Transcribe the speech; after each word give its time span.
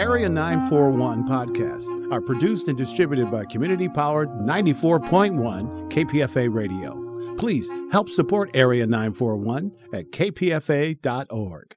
Area 0.00 0.30
941 0.30 1.28
podcasts 1.28 2.10
are 2.10 2.22
produced 2.22 2.68
and 2.68 2.78
distributed 2.78 3.30
by 3.30 3.44
community 3.44 3.86
powered 3.86 4.30
94.1 4.30 5.90
KPFA 5.90 6.50
Radio. 6.50 7.36
Please 7.36 7.68
help 7.92 8.08
support 8.08 8.50
Area 8.54 8.86
941 8.86 9.70
at 9.92 10.10
kpfa.org. 10.10 11.76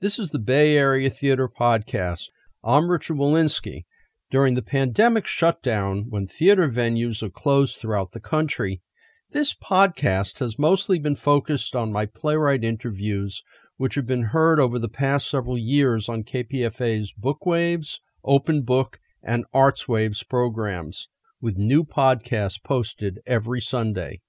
This 0.00 0.18
is 0.18 0.30
the 0.32 0.40
Bay 0.40 0.76
Area 0.76 1.10
Theater 1.10 1.48
Podcast. 1.48 2.30
I'm 2.64 2.90
Richard 2.90 3.16
Wolinsky. 3.16 3.84
During 4.32 4.56
the 4.56 4.62
pandemic 4.62 5.28
shutdown, 5.28 6.06
when 6.08 6.26
theater 6.26 6.68
venues 6.68 7.22
are 7.22 7.30
closed 7.30 7.76
throughout 7.78 8.10
the 8.10 8.18
country, 8.20 8.82
this 9.30 9.52
podcast 9.52 10.38
has 10.38 10.58
mostly 10.58 10.98
been 10.98 11.14
focused 11.14 11.76
on 11.76 11.92
my 11.92 12.06
playwright 12.06 12.64
interviews, 12.64 13.42
which 13.76 13.94
have 13.94 14.06
been 14.06 14.22
heard 14.22 14.58
over 14.58 14.78
the 14.78 14.88
past 14.88 15.28
several 15.28 15.58
years 15.58 16.08
on 16.08 16.22
KPFA's 16.22 17.12
Bookwaves, 17.12 17.98
Open 18.24 18.62
Book, 18.62 18.98
and 19.22 19.44
Arts 19.52 19.86
Waves 19.86 20.22
programs, 20.22 21.08
with 21.42 21.58
new 21.58 21.84
podcasts 21.84 22.62
posted 22.62 23.20
every 23.26 23.60
Sunday. 23.60 24.22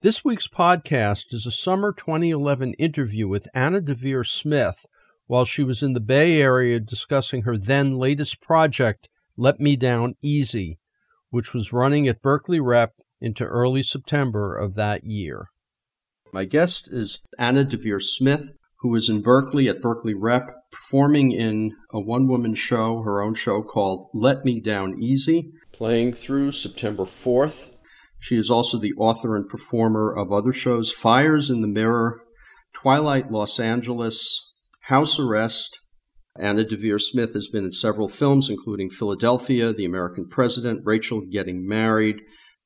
This 0.00 0.24
week's 0.24 0.48
podcast 0.48 1.34
is 1.34 1.44
a 1.44 1.50
summer 1.50 1.92
2011 1.92 2.72
interview 2.74 3.28
with 3.28 3.46
Anna 3.52 3.82
Deavere 3.82 4.26
Smith 4.26 4.86
while 5.26 5.44
she 5.44 5.62
was 5.62 5.82
in 5.82 5.92
the 5.92 6.00
Bay 6.00 6.40
Area 6.40 6.80
discussing 6.80 7.42
her 7.42 7.58
then 7.58 7.98
latest 7.98 8.40
project, 8.40 9.10
Let 9.36 9.60
Me 9.60 9.76
Down 9.76 10.14
Easy, 10.22 10.78
which 11.28 11.52
was 11.52 11.74
running 11.74 12.08
at 12.08 12.22
Berkeley 12.22 12.58
Rep 12.58 12.94
into 13.20 13.44
early 13.44 13.82
September 13.82 14.56
of 14.56 14.74
that 14.74 15.04
year. 15.04 15.48
My 16.32 16.44
guest 16.44 16.88
is 16.92 17.20
Anna 17.38 17.64
Deavere 17.64 18.00
Smith, 18.00 18.50
who 18.80 18.88
was 18.88 19.08
in 19.08 19.20
Berkeley 19.20 19.68
at 19.68 19.82
Berkeley 19.82 20.14
Rep, 20.14 20.50
performing 20.70 21.32
in 21.32 21.72
a 21.92 22.00
one 22.00 22.28
woman 22.28 22.54
show, 22.54 23.02
her 23.02 23.20
own 23.20 23.34
show 23.34 23.62
called 23.62 24.06
Let 24.14 24.44
Me 24.44 24.60
Down 24.60 24.94
Easy, 24.98 25.50
playing 25.72 26.12
through 26.12 26.52
September 26.52 27.02
4th. 27.02 27.72
She 28.18 28.36
is 28.36 28.50
also 28.50 28.78
the 28.78 28.92
author 28.94 29.36
and 29.36 29.48
performer 29.48 30.14
of 30.16 30.32
other 30.32 30.52
shows 30.52 30.92
Fires 30.92 31.50
in 31.50 31.60
the 31.60 31.68
Mirror, 31.68 32.20
Twilight 32.72 33.30
Los 33.30 33.58
Angeles, 33.58 34.52
House 34.82 35.18
Arrest. 35.18 35.80
Anna 36.38 36.64
Deavere 36.64 37.00
Smith 37.00 37.34
has 37.34 37.48
been 37.48 37.64
in 37.64 37.72
several 37.72 38.08
films, 38.08 38.48
including 38.48 38.88
Philadelphia, 38.88 39.72
The 39.72 39.84
American 39.84 40.28
President, 40.28 40.80
Rachel 40.84 41.22
Getting 41.28 41.66
Married, 41.66 42.22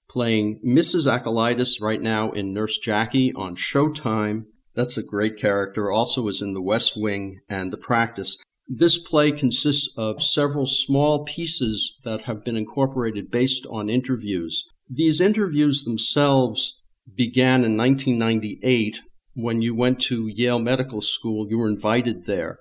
playing 0.08 0.60
Mrs. 0.64 1.06
Akalitus 1.06 1.80
right 1.80 2.00
now 2.00 2.30
in 2.30 2.52
Nurse 2.52 2.78
Jackie 2.78 3.32
on 3.34 3.56
Showtime. 3.56 4.44
That's 4.74 4.96
a 4.96 5.02
great 5.02 5.36
character. 5.38 5.90
Also 5.90 6.26
is 6.28 6.42
in 6.42 6.54
The 6.54 6.62
West 6.62 6.94
Wing 6.96 7.40
and 7.48 7.72
The 7.72 7.76
Practice. 7.76 8.36
This 8.66 8.98
play 8.98 9.30
consists 9.30 9.92
of 9.96 10.22
several 10.22 10.66
small 10.66 11.24
pieces 11.24 11.98
that 12.04 12.22
have 12.22 12.44
been 12.44 12.56
incorporated 12.56 13.30
based 13.30 13.66
on 13.70 13.90
interviews. 13.90 14.64
These 14.88 15.20
interviews 15.20 15.84
themselves 15.84 16.82
began 17.14 17.64
in 17.64 17.76
1998 17.76 19.00
when 19.34 19.60
you 19.60 19.74
went 19.74 20.00
to 20.02 20.28
Yale 20.28 20.58
Medical 20.58 21.00
School, 21.00 21.46
you 21.48 21.58
were 21.58 21.68
invited 21.68 22.26
there. 22.26 22.58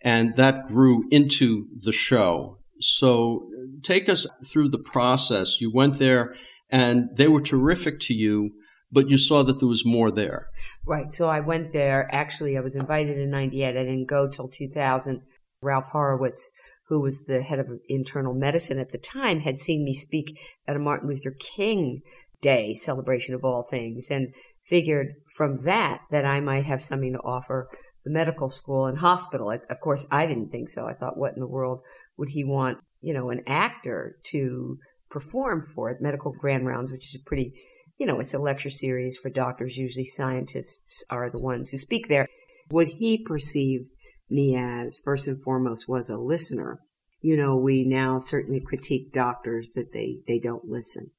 And 0.00 0.36
that 0.36 0.66
grew 0.66 1.04
into 1.10 1.66
the 1.82 1.92
show. 1.92 2.58
So 2.80 3.48
take 3.82 4.08
us 4.08 4.26
through 4.50 4.70
the 4.70 4.78
process. 4.78 5.60
You 5.60 5.70
went 5.72 5.98
there 5.98 6.34
and 6.70 7.08
they 7.16 7.28
were 7.28 7.40
terrific 7.40 8.00
to 8.00 8.14
you, 8.14 8.50
but 8.90 9.08
you 9.08 9.18
saw 9.18 9.42
that 9.42 9.58
there 9.60 9.68
was 9.68 9.84
more 9.84 10.10
there. 10.10 10.48
Right. 10.86 11.10
So 11.10 11.28
I 11.28 11.40
went 11.40 11.72
there. 11.72 12.08
Actually, 12.12 12.56
I 12.56 12.60
was 12.60 12.76
invited 12.76 13.18
in 13.18 13.30
98. 13.30 13.68
I 13.68 13.72
didn't 13.72 14.06
go 14.06 14.28
till 14.28 14.48
2000. 14.48 15.22
Ralph 15.62 15.90
Horwitz, 15.92 16.50
who 16.88 17.00
was 17.00 17.24
the 17.24 17.42
head 17.42 17.58
of 17.58 17.70
internal 17.88 18.34
medicine 18.34 18.78
at 18.78 18.92
the 18.92 18.98
time, 18.98 19.40
had 19.40 19.58
seen 19.58 19.84
me 19.84 19.94
speak 19.94 20.38
at 20.68 20.76
a 20.76 20.78
Martin 20.78 21.08
Luther 21.08 21.34
King 21.56 22.02
Day 22.42 22.74
celebration 22.74 23.34
of 23.34 23.44
all 23.44 23.62
things. 23.62 24.10
And 24.10 24.34
figured 24.64 25.08
from 25.36 25.62
that 25.64 26.02
that 26.10 26.24
I 26.24 26.40
might 26.40 26.64
have 26.64 26.82
something 26.82 27.12
to 27.12 27.20
offer 27.20 27.68
the 28.04 28.10
medical 28.10 28.48
school 28.48 28.86
and 28.86 28.98
hospital. 28.98 29.50
Of 29.50 29.80
course, 29.80 30.06
I 30.10 30.26
didn't 30.26 30.50
think 30.50 30.68
so. 30.68 30.86
I 30.86 30.92
thought, 30.92 31.18
what 31.18 31.34
in 31.34 31.40
the 31.40 31.46
world 31.46 31.80
would 32.16 32.30
he 32.30 32.44
want, 32.44 32.78
you 33.00 33.14
know, 33.14 33.30
an 33.30 33.42
actor 33.46 34.16
to 34.26 34.78
perform 35.14 35.62
for 35.62 35.90
it, 35.90 36.02
Medical 36.02 36.32
Grand 36.32 36.66
Rounds, 36.66 36.90
which 36.90 37.06
is 37.06 37.18
a 37.18 37.24
pretty, 37.24 37.52
you 37.98 38.04
know, 38.04 38.18
it's 38.18 38.34
a 38.34 38.38
lecture 38.38 38.68
series 38.68 39.16
for 39.16 39.30
doctors. 39.30 39.78
Usually 39.78 40.04
scientists 40.04 41.04
are 41.08 41.30
the 41.30 41.38
ones 41.38 41.70
who 41.70 41.78
speak 41.78 42.08
there. 42.08 42.26
What 42.68 42.88
he 42.88 43.22
perceived 43.24 43.90
me 44.28 44.56
as, 44.56 45.00
first 45.02 45.28
and 45.28 45.40
foremost, 45.40 45.88
was 45.88 46.10
a 46.10 46.16
listener. 46.16 46.80
You 47.20 47.36
know, 47.36 47.56
we 47.56 47.84
now 47.84 48.18
certainly 48.18 48.60
critique 48.60 49.12
doctors 49.12 49.74
that 49.74 49.92
they, 49.92 50.18
they 50.26 50.40
don't 50.40 50.64
listen. 50.64 51.12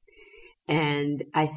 And 0.68 1.24
I 1.34 1.48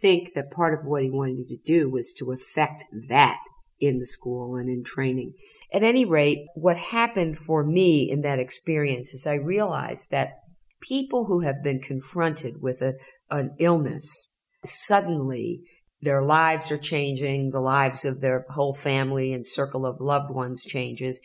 think 0.00 0.30
that 0.34 0.50
part 0.50 0.72
of 0.72 0.86
what 0.86 1.02
he 1.02 1.10
wanted 1.10 1.46
to 1.48 1.58
do 1.64 1.90
was 1.90 2.14
to 2.14 2.32
affect 2.32 2.84
that 3.08 3.40
in 3.78 3.98
the 3.98 4.06
school 4.06 4.56
and 4.56 4.70
in 4.70 4.84
training. 4.84 5.34
At 5.72 5.82
any 5.82 6.04
rate, 6.04 6.46
what 6.54 6.76
happened 6.76 7.36
for 7.36 7.62
me 7.62 8.08
in 8.10 8.22
that 8.22 8.38
experience 8.38 9.12
is 9.12 9.26
I 9.26 9.34
realized 9.34 10.10
that 10.10 10.38
people 10.86 11.26
who 11.26 11.40
have 11.40 11.62
been 11.62 11.80
confronted 11.80 12.60
with 12.60 12.80
a, 12.82 12.94
an 13.30 13.54
illness, 13.58 14.32
suddenly 14.64 15.62
their 16.00 16.22
lives 16.22 16.70
are 16.70 16.78
changing, 16.78 17.50
the 17.50 17.60
lives 17.60 18.04
of 18.04 18.20
their 18.20 18.44
whole 18.50 18.74
family 18.74 19.32
and 19.32 19.46
circle 19.46 19.86
of 19.86 20.00
loved 20.00 20.30
ones 20.30 20.64
changes. 20.64 21.22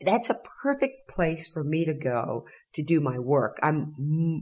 That's 0.00 0.30
a 0.30 0.40
perfect 0.62 1.08
place 1.08 1.50
for 1.50 1.64
me 1.64 1.84
to 1.84 1.94
go 1.94 2.44
to 2.74 2.82
do 2.82 3.00
my 3.00 3.18
work. 3.18 3.58
I'm 3.62 3.94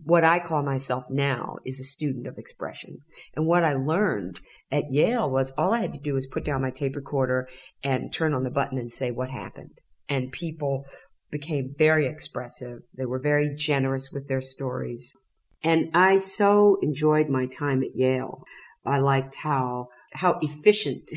what 0.04 0.24
I 0.24 0.38
call 0.38 0.62
myself 0.62 1.04
now 1.08 1.56
is 1.64 1.80
a 1.80 1.84
student 1.84 2.26
of 2.26 2.36
expression. 2.36 2.98
And 3.34 3.46
what 3.46 3.64
I 3.64 3.72
learned 3.72 4.40
at 4.70 4.90
Yale 4.90 5.30
was 5.30 5.52
all 5.56 5.72
I 5.72 5.80
had 5.80 5.94
to 5.94 6.00
do 6.00 6.14
was 6.14 6.26
put 6.26 6.44
down 6.44 6.62
my 6.62 6.70
tape 6.70 6.96
recorder 6.96 7.48
and 7.82 8.12
turn 8.12 8.34
on 8.34 8.42
the 8.42 8.50
button 8.50 8.76
and 8.76 8.92
say 8.92 9.10
what 9.10 9.30
happened. 9.30 9.78
And 10.08 10.32
people 10.32 10.84
became 11.30 11.74
very 11.76 12.06
expressive. 12.06 12.82
They 12.96 13.06
were 13.06 13.18
very 13.18 13.52
generous 13.54 14.10
with 14.12 14.28
their 14.28 14.40
stories. 14.40 15.16
And 15.62 15.90
I 15.94 16.16
so 16.18 16.78
enjoyed 16.82 17.28
my 17.28 17.46
time 17.46 17.82
at 17.82 17.96
Yale. 17.96 18.44
I 18.84 18.98
liked 18.98 19.36
how 19.42 19.88
how 20.12 20.38
efficient, 20.40 21.10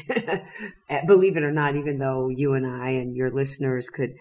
believe 1.07 1.37
it 1.37 1.43
or 1.43 1.51
not, 1.51 1.75
even 1.75 1.99
though 1.99 2.27
you 2.27 2.53
and 2.53 2.67
I 2.67 2.89
and 2.89 3.15
your 3.15 3.31
listeners 3.31 3.89
could 3.89 4.15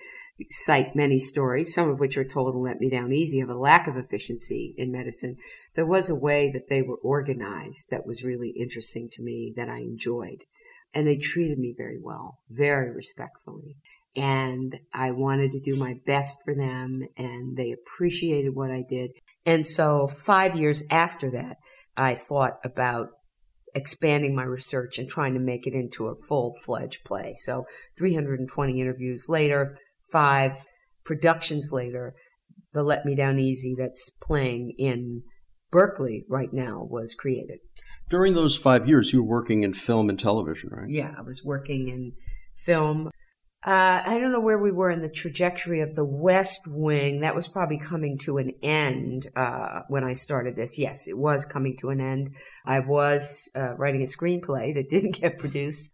cite 0.51 0.95
many 0.95 1.19
stories, 1.19 1.75
some 1.75 1.89
of 1.89 1.99
which 1.99 2.17
are 2.17 2.25
told 2.25 2.55
and 2.55 2.63
let 2.63 2.81
me 2.81 2.89
down 2.89 3.13
easy, 3.13 3.41
of 3.41 3.49
a 3.49 3.57
lack 3.57 3.89
of 3.89 3.97
efficiency 3.97 4.75
in 4.77 4.93
medicine. 4.93 5.37
There 5.75 5.87
was 5.87 6.09
a 6.09 6.15
way 6.15 6.51
that 6.53 6.69
they 6.69 6.83
were 6.83 6.99
organized 7.03 7.91
that 7.91 8.07
was 8.07 8.25
really 8.25 8.51
interesting 8.51 9.09
to 9.13 9.23
me 9.23 9.53
that 9.57 9.69
I 9.69 9.79
enjoyed. 9.79 10.45
And 10.95 11.07
they 11.07 11.17
treated 11.17 11.59
me 11.59 11.75
very 11.77 11.99
well, 11.99 12.39
very 12.49 12.91
respectfully. 12.91 13.77
And 14.19 14.81
I 14.93 15.13
wanted 15.13 15.53
to 15.53 15.61
do 15.61 15.77
my 15.77 15.95
best 16.05 16.43
for 16.45 16.55
them, 16.55 17.03
and 17.17 17.57
they 17.57 17.73
appreciated 17.73 18.55
what 18.55 18.71
I 18.71 18.83
did. 18.89 19.13
And 19.47 19.67
so, 19.67 20.07
five 20.07 20.57
years 20.57 20.83
after 20.91 21.31
that, 21.31 21.57
I 21.97 22.15
thought 22.15 22.59
about 22.65 23.11
expanding 23.75 24.35
my 24.35 24.43
research 24.43 24.99
and 24.99 25.09
trying 25.09 25.35
to 25.35 25.41
make 25.41 25.67
it 25.67 25.73
into 25.73 26.07
a 26.07 26.17
full 26.29 26.55
fledged 26.65 27.05
play. 27.05 27.35
So, 27.35 27.67
320 27.97 28.81
interviews 28.81 29.27
later, 29.29 29.77
five 30.11 30.57
productions 31.05 31.71
later, 31.73 32.15
the 32.73 32.83
Let 32.83 33.05
Me 33.05 33.15
Down 33.15 33.39
Easy 33.39 33.77
that's 33.79 34.11
playing 34.11 34.75
in 34.79 35.23
Berkeley 35.71 36.25
right 36.29 36.53
now 36.53 36.87
was 36.91 37.15
created. 37.15 37.61
During 38.11 38.35
those 38.35 38.57
five 38.57 38.89
years, 38.89 39.13
you 39.13 39.23
were 39.23 39.29
working 39.29 39.63
in 39.63 39.75
film 39.75 40.09
and 40.09 40.19
television, 40.19 40.71
right? 40.73 40.89
Yeah, 40.89 41.15
I 41.17 41.23
was 41.23 41.45
working 41.45 41.89
in 41.89 42.13
film. 42.55 43.11
Uh, 43.67 44.03
I 44.07 44.21
don't 44.21 44.31
know 44.31 44.41
where 44.41 44.59
we 44.59 44.71
were 44.71 44.91
in 44.91 45.03
the 45.03 45.11
trajectory 45.11 45.81
of 45.81 45.97
the 45.97 46.05
West 46.05 46.69
Wing. 46.69 47.21
That 47.21 47.35
was 47.35 47.49
probably 47.49 47.79
coming 47.79 48.17
to 48.19 48.39
an 48.39 48.53
end 48.63 49.27
uh, 49.35 49.81
when 49.89 50.05
I 50.05 50.13
started 50.13 50.55
this. 50.55 50.79
Yes, 50.79 51.09
it 51.09 51.19
was 51.19 51.45
coming 51.45 51.77
to 51.81 51.89
an 51.89 52.01
end. 52.01 52.31
I 52.65 52.79
was 52.79 53.51
uh, 53.57 53.75
writing 53.75 54.01
a 54.01 54.05
screenplay 54.05 54.75
that 54.75 54.89
didn't 54.89 55.21
get 55.21 55.39
produced. 55.39 55.91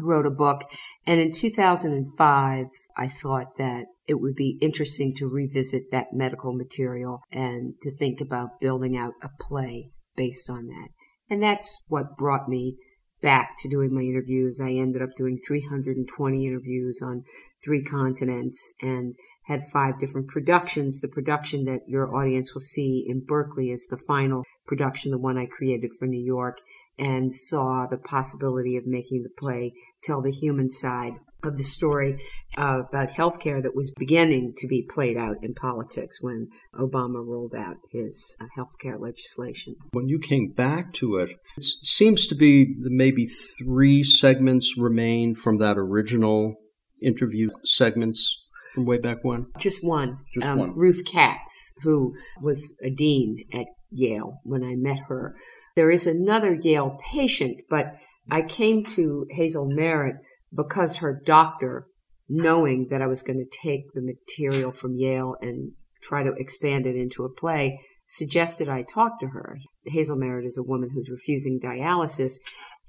I 0.00 0.02
wrote 0.02 0.26
a 0.26 0.30
book, 0.30 0.62
and 1.06 1.20
in 1.20 1.30
2005, 1.30 2.66
I 2.96 3.06
thought 3.06 3.56
that 3.58 3.84
it 4.08 4.20
would 4.20 4.34
be 4.34 4.58
interesting 4.62 5.12
to 5.16 5.26
revisit 5.26 5.90
that 5.90 6.12
medical 6.12 6.54
material 6.54 7.20
and 7.30 7.74
to 7.82 7.94
think 7.94 8.20
about 8.20 8.60
building 8.60 8.96
out 8.96 9.12
a 9.22 9.28
play 9.40 9.90
based 10.16 10.48
on 10.48 10.66
that. 10.68 10.88
And 11.30 11.42
that's 11.42 11.84
what 11.88 12.16
brought 12.16 12.48
me 12.48 12.76
back 13.24 13.56
to 13.58 13.68
doing 13.68 13.92
my 13.92 14.02
interviews. 14.02 14.60
I 14.62 14.72
ended 14.72 15.00
up 15.00 15.16
doing 15.16 15.38
320 15.38 16.46
interviews 16.46 17.00
on 17.02 17.24
three 17.64 17.82
continents 17.82 18.74
and 18.82 19.14
had 19.46 19.62
five 19.72 19.98
different 19.98 20.28
productions. 20.28 21.00
The 21.00 21.08
production 21.08 21.64
that 21.64 21.80
your 21.88 22.14
audience 22.14 22.54
will 22.54 22.60
see 22.60 23.02
in 23.08 23.24
Berkeley 23.26 23.70
is 23.70 23.86
the 23.86 23.96
final 23.96 24.44
production, 24.66 25.10
the 25.10 25.18
one 25.18 25.38
I 25.38 25.46
created 25.46 25.90
for 25.98 26.06
New 26.06 26.22
York, 26.22 26.58
and 26.98 27.34
saw 27.34 27.86
the 27.86 27.96
possibility 27.96 28.76
of 28.76 28.86
making 28.86 29.22
the 29.22 29.32
play 29.38 29.72
tell 30.02 30.20
the 30.20 30.30
human 30.30 30.68
side 30.68 31.14
of 31.42 31.56
the 31.56 31.62
story 31.62 32.18
uh, 32.56 32.82
about 32.88 33.10
healthcare 33.10 33.62
that 33.62 33.74
was 33.74 33.92
beginning 33.98 34.54
to 34.56 34.66
be 34.66 34.86
played 34.88 35.16
out 35.16 35.36
in 35.42 35.54
politics 35.54 36.22
when 36.22 36.48
Obama 36.74 37.24
rolled 37.26 37.54
out 37.54 37.76
his 37.92 38.36
uh, 38.40 38.46
healthcare 38.56 38.98
legislation. 38.98 39.74
When 39.92 40.08
you 40.08 40.18
came 40.18 40.52
back 40.52 40.92
to 40.94 41.16
it, 41.16 41.30
it 41.56 41.64
seems 41.64 42.26
to 42.26 42.34
be 42.34 42.74
maybe 42.78 43.26
three 43.26 44.02
segments 44.02 44.76
remain 44.76 45.34
from 45.34 45.58
that 45.58 45.78
original 45.78 46.56
interview 47.02 47.50
segments 47.64 48.40
from 48.74 48.86
way 48.86 48.98
back 48.98 49.18
when? 49.22 49.46
Just 49.58 49.84
one. 49.84 50.18
Just 50.34 50.46
um, 50.46 50.58
one. 50.58 50.76
Ruth 50.76 51.02
Katz, 51.10 51.74
who 51.82 52.14
was 52.42 52.76
a 52.82 52.90
dean 52.90 53.44
at 53.52 53.66
Yale 53.90 54.40
when 54.42 54.64
I 54.64 54.74
met 54.74 55.00
her. 55.08 55.34
There 55.76 55.90
is 55.90 56.06
another 56.06 56.54
Yale 56.54 56.98
patient, 57.12 57.62
but 57.70 57.94
I 58.30 58.42
came 58.42 58.84
to 58.84 59.26
Hazel 59.30 59.68
Merritt 59.70 60.16
because 60.54 60.98
her 60.98 61.20
doctor, 61.24 61.86
knowing 62.28 62.88
that 62.90 63.02
I 63.02 63.06
was 63.06 63.22
going 63.22 63.38
to 63.38 63.58
take 63.62 63.92
the 63.92 64.02
material 64.02 64.72
from 64.72 64.94
Yale 64.94 65.36
and 65.40 65.72
try 66.02 66.22
to 66.22 66.32
expand 66.36 66.86
it 66.86 66.96
into 66.96 67.24
a 67.24 67.32
play, 67.32 67.80
suggested 68.06 68.68
I 68.68 68.82
talk 68.82 69.18
to 69.20 69.28
her. 69.28 69.58
Hazel 69.86 70.16
Merritt 70.16 70.46
is 70.46 70.58
a 70.58 70.62
woman 70.62 70.90
who's 70.92 71.10
refusing 71.10 71.60
dialysis, 71.60 72.38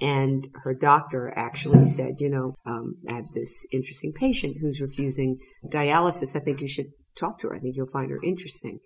and 0.01 0.47
her 0.63 0.73
doctor 0.73 1.33
actually 1.35 1.83
said, 1.85 2.15
you 2.19 2.29
know, 2.29 2.55
um, 2.65 2.95
I 3.09 3.13
have 3.13 3.29
this 3.33 3.65
interesting 3.71 4.13
patient 4.13 4.57
who's 4.59 4.81
refusing 4.81 5.37
dialysis. 5.71 6.35
I 6.35 6.39
think 6.39 6.61
you 6.61 6.67
should 6.67 6.87
talk 7.17 7.39
to 7.39 7.47
her. 7.47 7.55
I 7.55 7.59
think 7.59 7.75
you'll 7.75 7.87
find 7.87 8.11
her 8.11 8.19
interesting. 8.23 8.79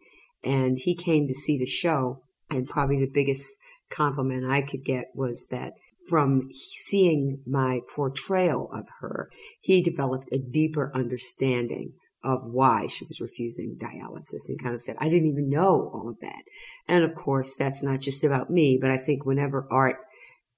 And 0.44 0.78
he 0.80 0.96
came 0.96 1.28
to 1.28 1.34
see 1.34 1.58
the 1.58 1.66
show, 1.66 2.22
and 2.50 2.68
probably 2.68 3.00
the 3.00 3.12
biggest 3.12 3.58
compliment 3.90 4.46
I 4.46 4.62
could 4.62 4.84
get 4.84 5.06
was 5.16 5.48
that 5.50 5.74
from 6.10 6.50
seeing 6.54 7.42
my 7.46 7.82
portrayal 7.94 8.70
of 8.74 8.88
her, 9.02 9.30
he 9.60 9.82
developed 9.82 10.30
a 10.32 10.38
deeper 10.38 10.92
understanding 10.96 11.94
of 12.24 12.42
why 12.46 12.88
she 12.88 13.06
was 13.06 13.22
refusing 13.22 13.78
dialysis 13.82 14.50
and 14.50 14.62
kind 14.62 14.76
of 14.76 14.82
said, 14.82 14.96
I 15.00 15.10
didn't 15.10 15.28
even 15.28 15.50
know 15.50 15.90
all 15.94 16.10
of 16.10 16.20
that. 16.20 16.44
And 16.88 17.04
of 17.04 17.16
course, 17.16 17.56
that's 17.56 17.84
not 17.84 18.02
just 18.02 18.24
about 18.24 18.50
me, 18.50 18.78
but 18.80 18.92
I 18.92 18.98
think 18.98 19.26
whenever 19.26 19.68
art, 19.72 19.98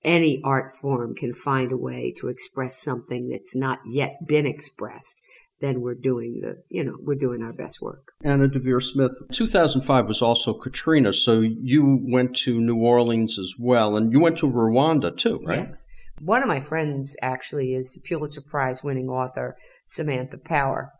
any 0.03 0.41
art 0.43 0.73
form 0.73 1.13
can 1.13 1.33
find 1.33 1.71
a 1.71 1.77
way 1.77 2.13
to 2.17 2.27
express 2.27 2.81
something 2.81 3.29
that's 3.29 3.55
not 3.55 3.79
yet 3.85 4.27
been 4.27 4.47
expressed, 4.47 5.21
then 5.61 5.81
we're 5.81 5.93
doing 5.93 6.41
the, 6.41 6.63
you 6.69 6.83
know, 6.83 6.97
we're 7.01 7.15
doing 7.15 7.43
our 7.43 7.53
best 7.53 7.81
work. 7.81 8.11
Anna 8.23 8.47
Deavere 8.47 8.81
Smith, 8.81 9.13
2005 9.31 10.07
was 10.07 10.21
also 10.21 10.53
Katrina, 10.53 11.13
so 11.13 11.41
you 11.41 11.99
went 12.01 12.35
to 12.37 12.59
New 12.59 12.77
Orleans 12.77 13.37
as 13.37 13.53
well, 13.59 13.95
and 13.95 14.11
you 14.11 14.19
went 14.19 14.39
to 14.39 14.47
Rwanda 14.47 15.15
too, 15.15 15.39
right? 15.45 15.65
Yes. 15.67 15.85
One 16.19 16.41
of 16.41 16.47
my 16.47 16.59
friends 16.59 17.15
actually 17.21 17.73
is 17.73 17.93
the 17.93 18.07
Pulitzer 18.07 18.41
Prize 18.41 18.83
winning 18.83 19.09
author 19.09 19.55
Samantha 19.85 20.37
Power, 20.37 20.93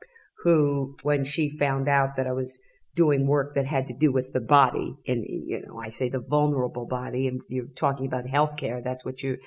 who, 0.44 0.96
when 1.04 1.24
she 1.24 1.50
found 1.50 1.88
out 1.88 2.16
that 2.18 2.28
I 2.28 2.32
was 2.32 2.62
doing 2.96 3.28
work 3.28 3.56
that 3.56 3.66
had 3.66 3.88
to 3.88 3.94
do 3.94 4.12
with 4.12 4.34
the 4.34 4.42
body, 4.42 4.96
and 5.08 5.24
you 5.28 5.62
know, 5.66 5.80
I 5.80 5.90
say 5.90 6.10
the 6.10 6.20
vulnerable 6.20 6.86
body, 6.86 7.28
and 7.28 7.42
you're 7.48 7.68
talking 7.68 8.06
about 8.06 8.26
healthcare, 8.26 8.84
that's 8.84 9.06
what 9.06 9.24
you're 9.24 9.38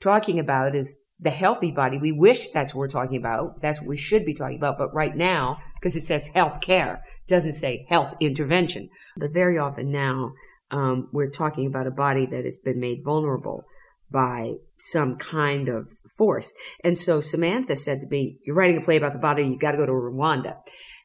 talking 0.00 0.38
about 0.38 0.74
is 0.74 0.98
the 1.18 1.30
healthy 1.30 1.70
body. 1.70 1.98
We 1.98 2.12
wish 2.12 2.48
that's 2.48 2.74
what 2.74 2.80
we're 2.80 2.88
talking 2.88 3.16
about. 3.16 3.60
That's 3.60 3.80
what 3.80 3.88
we 3.88 3.96
should 3.96 4.24
be 4.24 4.34
talking 4.34 4.56
about. 4.56 4.76
But 4.76 4.92
right 4.92 5.16
now, 5.16 5.58
because 5.80 5.94
it 5.94 6.00
says 6.00 6.28
health 6.28 6.60
care, 6.60 7.02
doesn't 7.28 7.52
say 7.52 7.86
health 7.88 8.14
intervention. 8.20 8.88
But 9.16 9.32
very 9.32 9.56
often 9.56 9.92
now, 9.92 10.32
um, 10.72 11.08
we're 11.12 11.30
talking 11.30 11.66
about 11.66 11.86
a 11.86 11.92
body 11.92 12.26
that 12.26 12.44
has 12.44 12.58
been 12.58 12.80
made 12.80 13.04
vulnerable 13.04 13.64
by 14.12 14.54
some 14.78 15.16
kind 15.16 15.68
of 15.68 15.88
force. 16.16 16.54
And 16.84 16.98
so 16.98 17.20
Samantha 17.20 17.76
said 17.76 18.00
to 18.00 18.08
me, 18.08 18.38
You're 18.44 18.56
writing 18.56 18.78
a 18.78 18.84
play 18.84 18.96
about 18.96 19.12
the 19.12 19.18
body, 19.18 19.44
You've 19.44 19.60
got 19.60 19.72
to 19.72 19.78
go 19.78 19.86
to 19.86 19.92
Rwanda. 19.92 20.56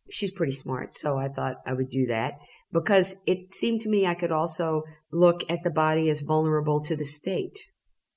She's 0.09 0.31
pretty 0.31 0.53
smart. 0.53 0.93
So 0.93 1.17
I 1.17 1.27
thought 1.27 1.57
I 1.65 1.73
would 1.73 1.89
do 1.89 2.05
that 2.07 2.33
because 2.71 3.21
it 3.25 3.53
seemed 3.53 3.81
to 3.81 3.89
me 3.89 4.05
I 4.05 4.15
could 4.15 4.31
also 4.31 4.83
look 5.11 5.41
at 5.49 5.63
the 5.63 5.71
body 5.71 6.09
as 6.09 6.21
vulnerable 6.21 6.83
to 6.83 6.95
the 6.95 7.03
state. 7.03 7.57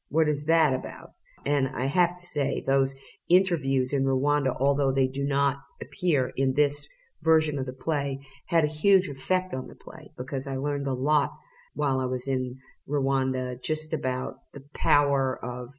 What 0.09 0.29
is 0.29 0.47
that 0.47 0.73
about? 0.73 1.13
And 1.47 1.69
I 1.75 1.87
have 1.87 2.17
to 2.17 2.23
say, 2.23 2.63
those 2.67 2.95
interviews 3.29 3.93
in 3.93 4.05
Rwanda, 4.05 4.55
although 4.59 4.93
they 4.93 5.09
do 5.09 5.25
not 5.25 5.59
appear 5.81 6.33
in 6.37 6.55
this 6.55 6.89
version 7.23 7.59
of 7.59 7.67
the 7.67 7.73
play, 7.73 8.21
had 8.47 8.65
a 8.65 8.69
huge 8.69 9.09
effect 9.09 9.55
on 9.55 9.69
the 9.69 9.75
play 9.75 10.13
because 10.17 10.47
I 10.47 10.57
learned 10.57 10.87
a 10.87 10.95
lot 10.95 11.31
while 11.75 12.01
I 12.01 12.07
was 12.07 12.27
in 12.27 12.59
Rwanda 12.91 13.63
just 13.63 13.93
about 13.93 14.35
the 14.53 14.65
power 14.75 15.39
of 15.43 15.71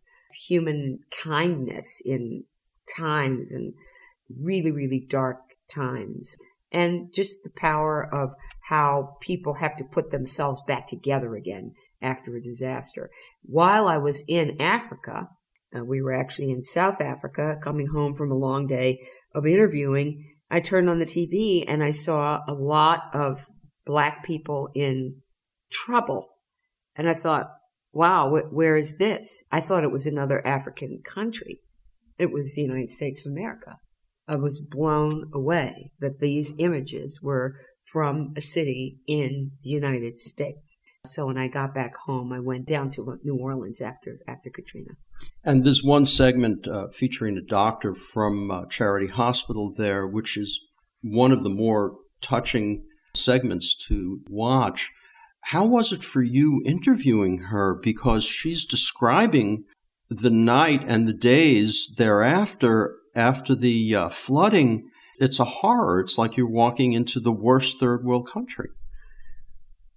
human 0.47 0.99
kindness 1.23 2.01
in 2.05 2.45
times 2.97 3.51
and 3.53 3.73
really, 4.29 4.71
really 4.71 5.05
dark 5.07 5.37
times. 5.73 6.37
And 6.71 7.13
just 7.13 7.43
the 7.43 7.49
power 7.49 8.07
of 8.13 8.33
how 8.69 9.17
people 9.19 9.55
have 9.55 9.75
to 9.75 9.83
put 9.83 10.11
themselves 10.11 10.63
back 10.65 10.87
together 10.87 11.35
again 11.35 11.73
after 12.01 12.35
a 12.35 12.41
disaster. 12.41 13.09
While 13.43 13.87
I 13.87 13.97
was 13.97 14.23
in 14.27 14.59
Africa, 14.61 15.27
uh, 15.75 15.83
we 15.83 16.01
were 16.01 16.13
actually 16.13 16.51
in 16.51 16.63
South 16.63 17.01
Africa, 17.01 17.57
coming 17.61 17.87
home 17.87 18.13
from 18.13 18.31
a 18.31 18.37
long 18.37 18.67
day 18.67 18.99
of 19.33 19.45
interviewing. 19.45 20.33
I 20.49 20.59
turned 20.59 20.89
on 20.89 20.99
the 20.99 21.05
TV 21.05 21.63
and 21.67 21.83
I 21.83 21.91
saw 21.91 22.39
a 22.47 22.53
lot 22.53 23.03
of 23.13 23.47
black 23.85 24.23
people 24.23 24.69
in 24.73 25.21
trouble. 25.71 26.27
And 26.95 27.09
I 27.09 27.13
thought, 27.13 27.51
wow, 27.93 28.29
wh- 28.29 28.53
where 28.53 28.77
is 28.77 28.97
this? 28.97 29.43
I 29.51 29.59
thought 29.59 29.83
it 29.83 29.91
was 29.91 30.05
another 30.05 30.45
African 30.45 31.01
country. 31.03 31.59
It 32.17 32.31
was 32.31 32.53
the 32.53 32.61
United 32.61 32.89
States 32.89 33.25
of 33.25 33.31
America. 33.31 33.77
I 34.27 34.35
was 34.35 34.59
blown 34.59 35.29
away 35.33 35.91
that 35.99 36.19
these 36.19 36.53
images 36.59 37.19
were 37.21 37.55
from 37.91 38.33
a 38.37 38.41
city 38.41 38.99
in 39.07 39.51
the 39.63 39.69
United 39.69 40.19
States. 40.19 40.79
So 41.03 41.25
when 41.25 41.37
I 41.37 41.47
got 41.47 41.73
back 41.73 41.95
home, 42.05 42.31
I 42.31 42.39
went 42.39 42.67
down 42.67 42.91
to 42.91 43.19
New 43.23 43.37
Orleans 43.37 43.81
after 43.81 44.19
after 44.27 44.51
Katrina. 44.51 44.91
And 45.43 45.63
there's 45.63 45.83
one 45.83 46.05
segment 46.05 46.67
uh, 46.67 46.87
featuring 46.93 47.37
a 47.37 47.41
doctor 47.41 47.93
from 47.93 48.51
uh, 48.51 48.65
Charity 48.69 49.07
Hospital 49.07 49.73
there, 49.75 50.07
which 50.07 50.37
is 50.37 50.59
one 51.03 51.31
of 51.31 51.43
the 51.43 51.49
more 51.49 51.95
touching 52.21 52.85
segments 53.15 53.75
to 53.87 54.19
watch. 54.29 54.91
How 55.45 55.65
was 55.65 55.91
it 55.91 56.03
for 56.03 56.21
you 56.21 56.61
interviewing 56.65 57.39
her? 57.49 57.73
Because 57.73 58.23
she's 58.23 58.65
describing 58.65 59.65
the 60.09 60.29
night 60.29 60.83
and 60.87 61.07
the 61.07 61.13
days 61.13 61.91
thereafter, 61.97 62.97
after 63.15 63.55
the 63.55 63.95
uh, 63.95 64.09
flooding. 64.09 64.89
It's 65.17 65.39
a 65.39 65.45
horror. 65.45 65.99
It's 65.99 66.17
like 66.17 66.37
you're 66.37 66.49
walking 66.49 66.93
into 66.93 67.19
the 67.19 67.31
worst 67.31 67.79
third 67.79 68.03
world 68.03 68.29
country. 68.31 68.69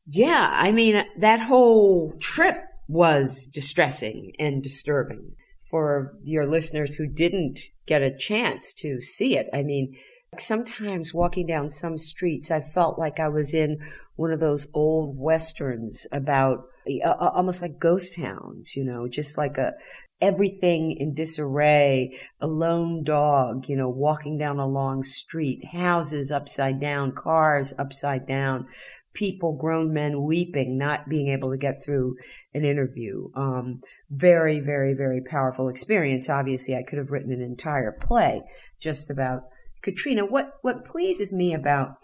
Yeah, 0.07 0.51
I 0.53 0.71
mean, 0.71 1.03
that 1.19 1.41
whole 1.41 2.15
trip 2.21 2.63
was 2.89 3.47
distressing 3.47 4.33
and 4.39 4.63
disturbing 4.63 5.35
for 5.71 6.15
your 6.23 6.47
listeners 6.47 6.97
who 6.97 7.07
didn't 7.07 7.61
get 7.87 8.03
a 8.03 8.15
chance 8.15 8.75
to 8.75 9.01
see 9.01 9.37
it. 9.39 9.49
I 9.53 9.63
mean, 9.63 9.97
sometimes 10.41 11.15
walking 11.15 11.47
down 11.47 11.69
some 11.71 11.99
streets, 11.99 12.51
I 12.51 12.61
felt 12.61 12.99
like 12.99 13.19
I 13.21 13.29
was 13.29 13.55
in 13.55 13.79
one 14.17 14.31
of 14.31 14.41
those 14.41 14.69
old 14.75 15.17
westerns 15.19 16.07
about 16.13 16.67
uh, 16.87 17.09
uh 17.09 17.31
almost 17.35 17.63
like 17.63 17.79
ghost 17.79 18.17
towns, 18.17 18.77
you 18.77 18.85
know, 18.85 19.09
just 19.09 19.37
like 19.39 19.59
a 19.59 19.73
everything 20.21 20.93
in 20.93 21.13
disarray, 21.15 22.19
a 22.41 22.47
lone 22.47 23.05
dog, 23.05 23.69
you 23.69 23.77
know, 23.77 23.89
walking 23.89 24.39
down 24.39 24.59
a 24.59 24.67
long 24.67 25.03
street, 25.03 25.63
houses 25.73 26.31
upside 26.31 26.81
down, 26.81 27.13
cars 27.13 27.75
upside 27.79 28.27
down, 28.27 28.67
people, 29.13 29.57
grown 29.57 29.93
men 29.93 30.23
weeping, 30.23 30.79
not 30.79 31.09
being 31.09 31.29
able 31.29 31.51
to 31.51 31.59
get 31.59 31.83
through 31.83 32.17
an 32.53 32.65
interview. 32.65 33.29
Um, 33.35 33.81
very, 34.11 34.61
very, 34.61 34.95
very 34.95 35.21
powerful 35.21 35.69
experience. 35.69 36.31
Obviously, 36.31 36.75
I 36.77 36.83
could 36.83 36.99
have 36.99 37.11
written 37.11 37.33
an 37.33 37.43
entire 37.43 37.93
play 37.93 38.43
just 38.81 39.11
about 39.11 39.43
Katrina. 39.85 40.25
What 40.25 40.55
what 40.63 40.85
pleases 40.85 41.33
me 41.33 41.55
about 41.55 41.97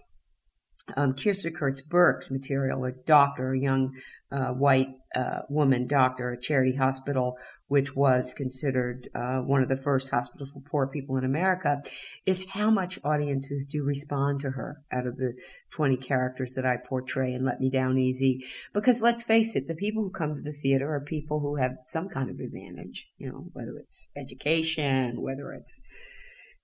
um, 0.96 1.14
Kiersta 1.14 1.54
Kurtz 1.54 1.82
Burke's 1.82 2.30
material, 2.30 2.84
a 2.84 2.92
doctor, 2.92 3.52
a 3.52 3.58
young 3.58 3.92
uh, 4.32 4.48
white 4.48 4.88
uh, 5.14 5.40
woman 5.48 5.86
doctor 5.86 6.32
at 6.32 6.40
Charity 6.40 6.76
Hospital, 6.76 7.36
which 7.66 7.96
was 7.96 8.32
considered 8.32 9.08
uh, 9.14 9.38
one 9.38 9.62
of 9.62 9.68
the 9.68 9.76
first 9.76 10.10
hospitals 10.10 10.52
for 10.52 10.60
poor 10.60 10.86
people 10.86 11.16
in 11.16 11.24
America, 11.24 11.82
is 12.26 12.46
how 12.50 12.70
much 12.70 12.98
audiences 13.04 13.66
do 13.66 13.84
respond 13.84 14.40
to 14.40 14.50
her 14.50 14.82
out 14.92 15.06
of 15.06 15.16
the 15.16 15.34
20 15.72 15.96
characters 15.96 16.54
that 16.54 16.66
I 16.66 16.76
portray 16.76 17.32
and 17.32 17.44
Let 17.44 17.60
Me 17.60 17.70
Down 17.70 17.98
Easy. 17.98 18.44
Because 18.72 19.02
let's 19.02 19.24
face 19.24 19.56
it, 19.56 19.66
the 19.66 19.74
people 19.74 20.02
who 20.02 20.10
come 20.10 20.34
to 20.34 20.42
the 20.42 20.52
theater 20.52 20.92
are 20.92 21.00
people 21.00 21.40
who 21.40 21.56
have 21.56 21.72
some 21.86 22.08
kind 22.08 22.30
of 22.30 22.38
advantage, 22.38 23.08
you 23.18 23.30
know, 23.30 23.48
whether 23.52 23.76
it's 23.78 24.08
education, 24.16 25.20
whether 25.20 25.52
it's 25.52 25.82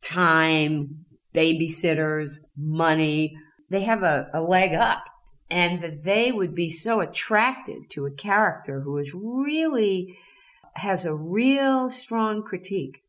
time, 0.03 1.06
babysitters, 1.37 2.39
money, 2.57 3.37
they 3.71 3.83
have 3.83 4.03
a, 4.03 4.29
a 4.33 4.41
leg 4.41 4.73
up 4.73 5.05
and 5.51 5.83
that 5.83 6.03
they 6.05 6.33
would 6.33 6.55
be 6.55 6.71
so 6.71 7.01
attracted 7.01 7.89
to 7.91 8.07
a 8.07 8.11
character 8.11 8.81
who 8.81 8.99
is 8.99 9.15
really 9.15 10.17
has 10.77 11.05
a 11.05 11.15
real 11.15 11.89
strong 11.89 12.43
critique 12.43 13.03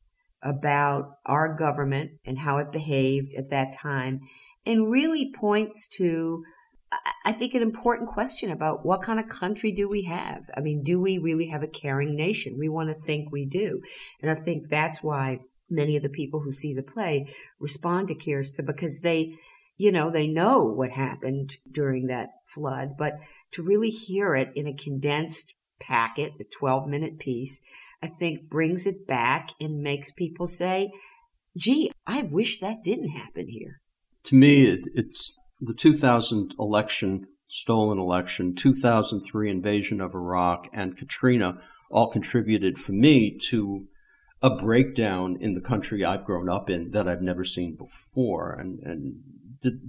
about 0.43 1.17
our 1.25 1.55
government 1.55 2.11
and 2.25 2.39
how 2.39 2.57
it 2.57 2.71
behaved 2.71 3.33
at 3.35 3.49
that 3.49 3.73
time 3.73 4.21
and 4.65 4.91
really 4.91 5.31
points 5.33 5.87
to 5.87 6.43
I 7.25 7.33
think 7.33 7.53
an 7.53 7.61
important 7.61 8.07
question 8.07 8.49
about 8.49 8.85
what 8.85 9.01
kind 9.01 9.19
of 9.19 9.27
country 9.27 9.73
do 9.73 9.89
we 9.89 10.03
have? 10.03 10.49
I 10.55 10.61
mean, 10.61 10.83
do 10.83 11.01
we 11.01 11.17
really 11.17 11.49
have 11.49 11.61
a 11.61 11.67
caring 11.67 12.15
nation? 12.15 12.57
We 12.57 12.69
want 12.69 12.87
to 12.89 12.95
think 12.95 13.29
we 13.29 13.45
do. 13.45 13.81
And 14.21 14.31
I 14.31 14.35
think 14.35 14.69
that's 14.69 15.03
why 15.03 15.39
many 15.69 15.95
of 15.95 16.03
the 16.03 16.09
people 16.09 16.41
who 16.41 16.51
see 16.51 16.73
the 16.73 16.83
play 16.83 17.33
respond 17.59 18.07
to 18.07 18.15
Kiersta 18.15 18.65
because 18.65 19.01
they 19.01 19.37
you 19.77 19.91
know, 19.91 20.09
they 20.09 20.27
know 20.27 20.63
what 20.63 20.91
happened 20.91 21.57
during 21.69 22.07
that 22.07 22.29
flood, 22.45 22.97
but 22.97 23.19
to 23.51 23.63
really 23.63 23.91
hear 23.91 24.35
it 24.35 24.51
in 24.55 24.67
a 24.67 24.73
condensed 24.73 25.53
packet, 25.79 26.33
a 26.39 26.43
12 26.43 26.87
minute 26.87 27.19
piece, 27.19 27.61
I 28.01 28.07
think 28.07 28.49
brings 28.49 28.85
it 28.85 29.07
back 29.07 29.49
and 29.59 29.81
makes 29.81 30.11
people 30.11 30.47
say, 30.47 30.91
gee, 31.55 31.91
I 32.05 32.23
wish 32.23 32.59
that 32.59 32.83
didn't 32.83 33.09
happen 33.09 33.47
here. 33.47 33.81
To 34.25 34.35
me, 34.35 34.63
it, 34.63 34.81
it's 34.93 35.31
the 35.61 35.73
2000 35.73 36.53
election, 36.59 37.27
stolen 37.47 37.99
election, 37.99 38.55
2003 38.55 39.49
invasion 39.49 40.01
of 40.01 40.13
Iraq, 40.13 40.67
and 40.73 40.97
Katrina 40.97 41.59
all 41.89 42.11
contributed 42.11 42.77
for 42.77 42.91
me 42.91 43.37
to 43.49 43.87
a 44.41 44.49
breakdown 44.49 45.37
in 45.39 45.55
the 45.55 45.61
country 45.61 46.05
I've 46.05 46.25
grown 46.25 46.49
up 46.49 46.69
in 46.69 46.91
that 46.91 47.07
I've 47.07 47.21
never 47.21 47.43
seen 47.43 47.75
before. 47.75 48.53
And, 48.53 48.79
and 48.83 49.15
did 49.61 49.79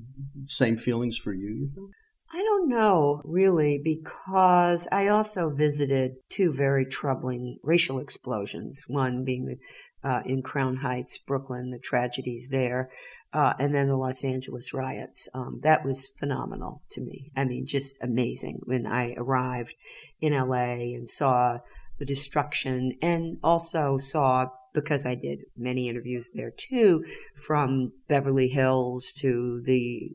same 0.45 0.77
feelings 0.77 1.19
for 1.19 1.33
you, 1.33 1.49
you 1.49 1.71
think? 1.75 1.91
I 2.31 2.43
don't 2.43 2.69
know 2.69 3.23
really 3.25 3.81
because 3.83 4.87
I 4.93 5.09
also 5.09 5.51
visited 5.51 6.17
two 6.29 6.53
very 6.55 6.85
troubling 6.85 7.59
racial 7.63 7.99
explosions. 7.99 8.85
One 8.87 9.25
being 9.25 9.47
the, 9.47 10.09
uh, 10.09 10.23
in 10.27 10.43
Crown 10.43 10.77
Heights, 10.77 11.19
Brooklyn, 11.19 11.71
the 11.71 11.79
tragedies 11.79 12.49
there, 12.51 12.91
uh, 13.33 13.55
and 13.59 13.75
then 13.75 13.89
the 13.89 13.97
Los 13.97 14.25
Angeles 14.25 14.75
riots. 14.75 15.29
Um, 15.35 15.61
that 15.63 15.85
was 15.85 16.13
phenomenal 16.19 16.83
to 16.91 17.01
me. 17.01 17.31
I 17.35 17.45
mean, 17.45 17.65
just 17.67 18.03
amazing 18.03 18.61
when 18.65 18.87
I 18.87 19.15
arrived 19.17 19.75
in 20.21 20.35
LA 20.35 20.95
and 20.95 21.09
saw 21.09 21.59
the 21.99 22.05
destruction 22.05 22.93
and 23.03 23.39
also 23.43 23.97
saw 23.97 24.47
because 24.75 25.07
I 25.07 25.15
did 25.15 25.41
many 25.57 25.89
interviews 25.89 26.31
there 26.35 26.53
too, 26.57 27.05
from 27.47 27.93
Beverly 28.09 28.49
Hills 28.49 29.13
to 29.19 29.63
the 29.65 30.11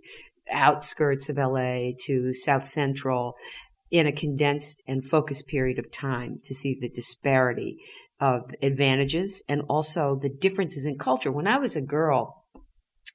outskirts 0.51 1.29
of 1.29 1.37
LA 1.37 1.91
to 2.05 2.33
South 2.33 2.65
Central 2.65 3.35
in 3.91 4.07
a 4.07 4.11
condensed 4.11 4.83
and 4.87 5.05
focused 5.05 5.47
period 5.47 5.79
of 5.79 5.91
time 5.91 6.39
to 6.43 6.55
see 6.55 6.77
the 6.79 6.89
disparity 6.89 7.77
of 8.19 8.51
advantages 8.61 9.43
and 9.49 9.61
also 9.69 10.17
the 10.19 10.29
differences 10.29 10.85
in 10.85 10.97
culture. 10.97 11.31
When 11.31 11.47
I 11.47 11.57
was 11.57 11.75
a 11.75 11.81
girl, 11.81 12.42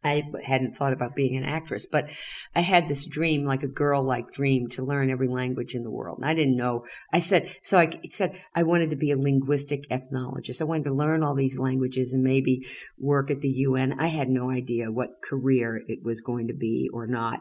I 0.04 0.24
hadn't 0.44 0.74
thought 0.74 0.92
about 0.92 1.16
being 1.16 1.36
an 1.36 1.44
actress, 1.44 1.86
but 1.86 2.08
I 2.54 2.60
had 2.60 2.88
this 2.88 3.04
dream, 3.04 3.44
like 3.44 3.62
a 3.62 3.68
girl 3.68 4.02
like 4.02 4.30
dream 4.30 4.68
to 4.70 4.84
learn 4.84 5.10
every 5.10 5.28
language 5.28 5.74
in 5.74 5.82
the 5.82 5.90
world. 5.90 6.18
And 6.18 6.28
I 6.28 6.34
didn't 6.34 6.56
know. 6.56 6.84
I 7.12 7.18
said, 7.18 7.54
so 7.62 7.78
I 7.78 7.90
said 8.04 8.40
I 8.54 8.62
wanted 8.62 8.90
to 8.90 8.96
be 8.96 9.10
a 9.10 9.18
linguistic 9.18 9.84
ethnologist. 9.90 10.62
I 10.62 10.66
wanted 10.66 10.84
to 10.84 10.94
learn 10.94 11.22
all 11.22 11.34
these 11.34 11.58
languages 11.58 12.12
and 12.12 12.22
maybe 12.22 12.66
work 12.96 13.30
at 13.30 13.40
the 13.40 13.48
UN. 13.48 13.98
I 13.98 14.06
had 14.06 14.28
no 14.28 14.50
idea 14.50 14.92
what 14.92 15.22
career 15.22 15.82
it 15.86 16.04
was 16.04 16.20
going 16.20 16.46
to 16.48 16.54
be 16.54 16.88
or 16.92 17.06
not. 17.06 17.40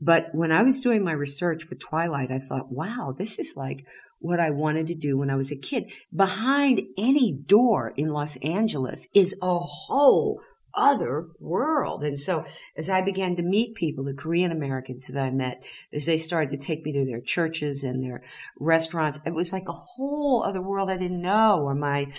But 0.00 0.28
when 0.32 0.52
I 0.52 0.62
was 0.62 0.80
doing 0.80 1.04
my 1.04 1.12
research 1.12 1.64
for 1.64 1.74
Twilight, 1.74 2.30
I 2.30 2.38
thought, 2.38 2.70
wow, 2.70 3.14
this 3.16 3.38
is 3.38 3.54
like 3.56 3.86
what 4.18 4.40
I 4.40 4.50
wanted 4.50 4.86
to 4.88 4.94
do 4.94 5.16
when 5.16 5.30
I 5.30 5.36
was 5.36 5.52
a 5.52 5.56
kid. 5.56 5.90
Behind 6.14 6.82
any 6.98 7.32
door 7.32 7.92
in 7.96 8.08
Los 8.08 8.36
Angeles 8.38 9.08
is 9.14 9.38
a 9.40 9.58
whole 9.58 10.40
other 10.76 11.28
world. 11.40 12.04
And 12.04 12.18
so 12.18 12.44
as 12.76 12.90
I 12.90 13.02
began 13.02 13.36
to 13.36 13.42
meet 13.42 13.74
people, 13.74 14.04
the 14.04 14.14
Korean 14.14 14.52
Americans 14.52 15.08
that 15.08 15.20
I 15.20 15.30
met, 15.30 15.64
as 15.92 16.06
they 16.06 16.18
started 16.18 16.50
to 16.50 16.66
take 16.66 16.84
me 16.84 16.92
to 16.92 17.06
their 17.06 17.20
churches 17.20 17.82
and 17.82 18.02
their 18.02 18.22
restaurants, 18.58 19.18
it 19.24 19.34
was 19.34 19.52
like 19.52 19.68
a 19.68 19.72
whole 19.72 20.44
other 20.44 20.62
world 20.62 20.90
I 20.90 20.96
didn't 20.96 21.22
know. 21.22 21.60
Or 21.62 21.74
my, 21.74 22.12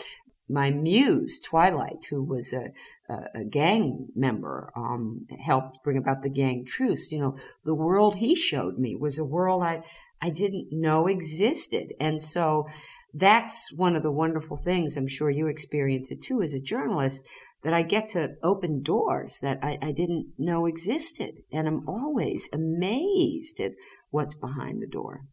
my 0.50 0.72
muse, 0.72 1.40
Twilight, 1.40 2.06
who 2.10 2.24
was 2.24 2.54
a, 2.54 2.72
a, 3.12 3.42
a 3.42 3.46
gang 3.46 4.08
member, 4.16 4.72
um, 4.76 5.28
helped 5.46 5.84
bring 5.84 5.98
about 5.98 6.24
the 6.24 6.30
gang 6.30 6.66
truce. 6.66 7.12
You 7.12 7.20
know, 7.20 7.38
the 7.66 7.76
world 7.76 8.18
he 8.18 8.36
showed 8.36 8.78
me 8.78 8.96
was 8.96 9.20
a 9.20 9.26
world 9.26 9.64
I, 9.64 9.84
I 10.22 10.30
didn't 10.30 10.68
know 10.72 11.08
existed. 11.08 11.94
And 12.00 12.22
so 12.22 12.68
that's 13.14 13.74
one 13.76 13.96
of 13.96 14.04
the 14.04 14.12
wonderful 14.12 14.58
things. 14.58 14.96
I'm 14.96 15.08
sure 15.08 15.30
you 15.30 15.48
experience 15.48 16.12
it 16.12 16.22
too 16.22 16.42
as 16.42 16.54
a 16.54 16.62
journalist 16.62 17.26
that 17.68 17.74
I 17.74 17.82
get 17.82 18.08
to 18.10 18.38
open 18.42 18.82
doors 18.82 19.42
that 19.42 19.60
I, 19.62 19.78
I 19.82 19.92
didn't 19.92 20.28
know 20.38 20.68
existed. 20.68 21.44
And 21.52 21.68
I'm 21.68 21.84
always 21.86 22.50
amazed 22.54 23.60
at 23.60 23.74
what's 24.10 24.36
behind 24.36 24.82
the 24.82 24.88
door. 24.88 25.26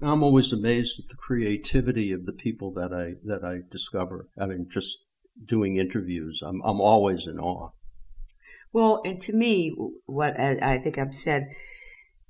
I'm 0.00 0.22
always 0.22 0.54
amazed 0.54 0.98
at 0.98 1.08
the 1.08 1.16
creativity 1.16 2.10
of 2.10 2.24
the 2.24 2.32
people 2.32 2.72
that 2.72 2.94
I 2.94 3.20
that 3.26 3.44
I 3.44 3.58
discover. 3.70 4.30
I 4.40 4.46
mean, 4.46 4.68
just 4.72 5.00
doing 5.44 5.76
interviews, 5.76 6.42
I'm 6.42 6.62
I'm 6.64 6.80
always 6.80 7.26
in 7.26 7.38
awe. 7.38 7.72
Well, 8.72 9.02
and 9.04 9.20
to 9.20 9.34
me, 9.34 9.76
what 10.06 10.40
I 10.40 10.78
think 10.78 10.96
I've 10.96 11.12
said 11.12 11.50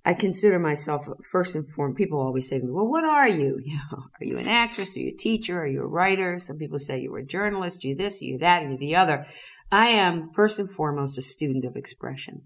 I 0.05 0.15
consider 0.15 0.59
myself 0.59 1.07
first 1.31 1.55
and 1.55 1.67
foremost. 1.67 1.97
People 1.97 2.21
always 2.21 2.49
say 2.49 2.59
to 2.59 2.65
me, 2.65 2.73
"Well, 2.73 2.89
what 2.89 3.05
are 3.05 3.29
you? 3.29 3.61
You 3.65 3.77
know, 3.77 4.05
are 4.21 4.25
you 4.25 4.39
an 4.39 4.49
actress? 4.49 4.97
Are 4.97 5.01
you 5.01 5.11
a 5.11 5.17
teacher? 5.17 5.61
Are 5.61 5.67
you 5.67 5.83
a 5.83 5.87
writer?" 5.87 6.39
Some 6.39 6.59
people 6.59 6.79
say 6.79 7.01
you're 7.01 7.19
a 7.19 7.25
journalist. 7.25 7.85
Are 7.85 7.89
you 7.89 7.97
this? 7.97 8.21
Are 8.21 8.25
you 8.25 8.39
that? 8.39 8.63
You 8.63 8.77
the 8.77 8.97
other? 8.97 9.27
I 9.71 9.89
am 9.89 10.29
first 10.35 10.59
and 10.59 10.71
foremost 10.71 11.19
a 11.19 11.23
student 11.23 11.65
of 11.65 11.77
expression, 11.77 12.43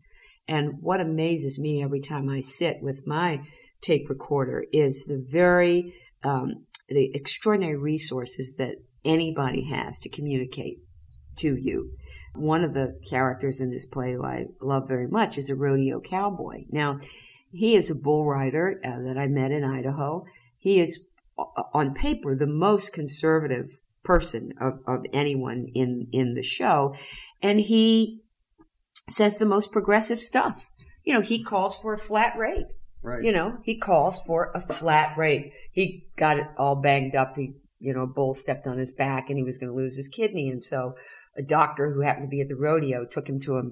and 0.47 0.75
what 0.81 1.01
amazes 1.01 1.59
me 1.59 1.83
every 1.83 2.01
time 2.01 2.29
I 2.29 2.41
sit 2.41 2.79
with 2.83 3.07
my 3.07 3.41
tape 3.81 4.09
recorder 4.09 4.65
is 4.73 5.07
the 5.07 5.25
very 5.27 5.95
um, 6.23 6.67
the 6.89 7.11
extraordinary 7.15 7.79
resources 7.79 8.57
that 8.59 8.77
anybody 9.05 9.65
has 9.71 9.99
to 10.01 10.09
communicate 10.09 10.79
to 11.39 11.57
you. 11.57 11.93
One 12.35 12.65
of 12.65 12.75
the 12.75 12.99
characters 13.09 13.61
in 13.61 13.71
this 13.71 13.87
play 13.87 14.13
who 14.13 14.25
I 14.25 14.47
love 14.61 14.89
very 14.89 15.09
much 15.09 15.39
is 15.39 15.49
a 15.49 15.55
rodeo 15.55 16.01
cowboy. 16.01 16.65
Now 16.71 16.99
he 17.57 17.75
is 17.75 17.91
a 17.91 17.95
bull 17.95 18.27
rider 18.27 18.81
uh, 18.85 19.01
that 19.03 19.17
I 19.19 19.27
met 19.27 19.51
in 19.51 19.65
Idaho. 19.65 20.25
He 20.59 20.79
is, 20.79 21.01
uh, 21.39 21.63
on 21.73 21.95
paper, 21.95 22.37
the 22.37 22.47
most 22.47 22.93
conservative 22.93 23.79
person 24.05 24.53
of, 24.61 24.81
of 24.87 25.05
anyone 25.13 25.69
in, 25.75 26.09
in 26.13 26.35
the 26.35 26.43
show. 26.43 26.95
And 27.43 27.61
he 27.61 28.21
says 29.09 29.37
the 29.37 29.47
most 29.47 29.73
progressive 29.73 30.19
stuff. 30.19 30.71
You 31.05 31.15
know, 31.15 31.23
he 31.23 31.43
calls 31.43 31.77
for 31.77 31.95
a 31.95 31.99
flat 31.99 32.37
rate. 32.37 32.73
Right. 33.03 33.23
You 33.23 33.33
know, 33.33 33.59
he 33.63 33.79
calls 33.79 34.21
for 34.27 34.51
a 34.55 34.61
flat 34.61 35.17
rate. 35.17 35.53
He 35.71 36.07
got 36.17 36.39
it 36.39 36.47
all 36.59 36.77
banged 36.77 37.15
up. 37.15 37.37
He, 37.37 37.55
you 37.79 37.95
know, 37.95 38.03
a 38.03 38.07
bull 38.07 38.35
stepped 38.35 38.67
on 38.67 38.79
his 38.79 38.91
back 38.91 39.29
and 39.29 39.39
he 39.39 39.45
was 39.45 39.59
going 39.59 39.71
to 39.71 39.77
lose 39.77 39.97
his 39.97 40.09
kidney. 40.09 40.49
And 40.49 40.63
so 40.63 40.97
a 41.37 41.43
doctor 41.43 41.93
who 41.93 42.01
happened 42.03 42.27
to 42.27 42.31
be 42.31 42.41
at 42.41 42.49
the 42.49 42.57
rodeo 42.57 43.07
took 43.07 43.29
him 43.29 43.39
to 43.41 43.59
a, 43.59 43.63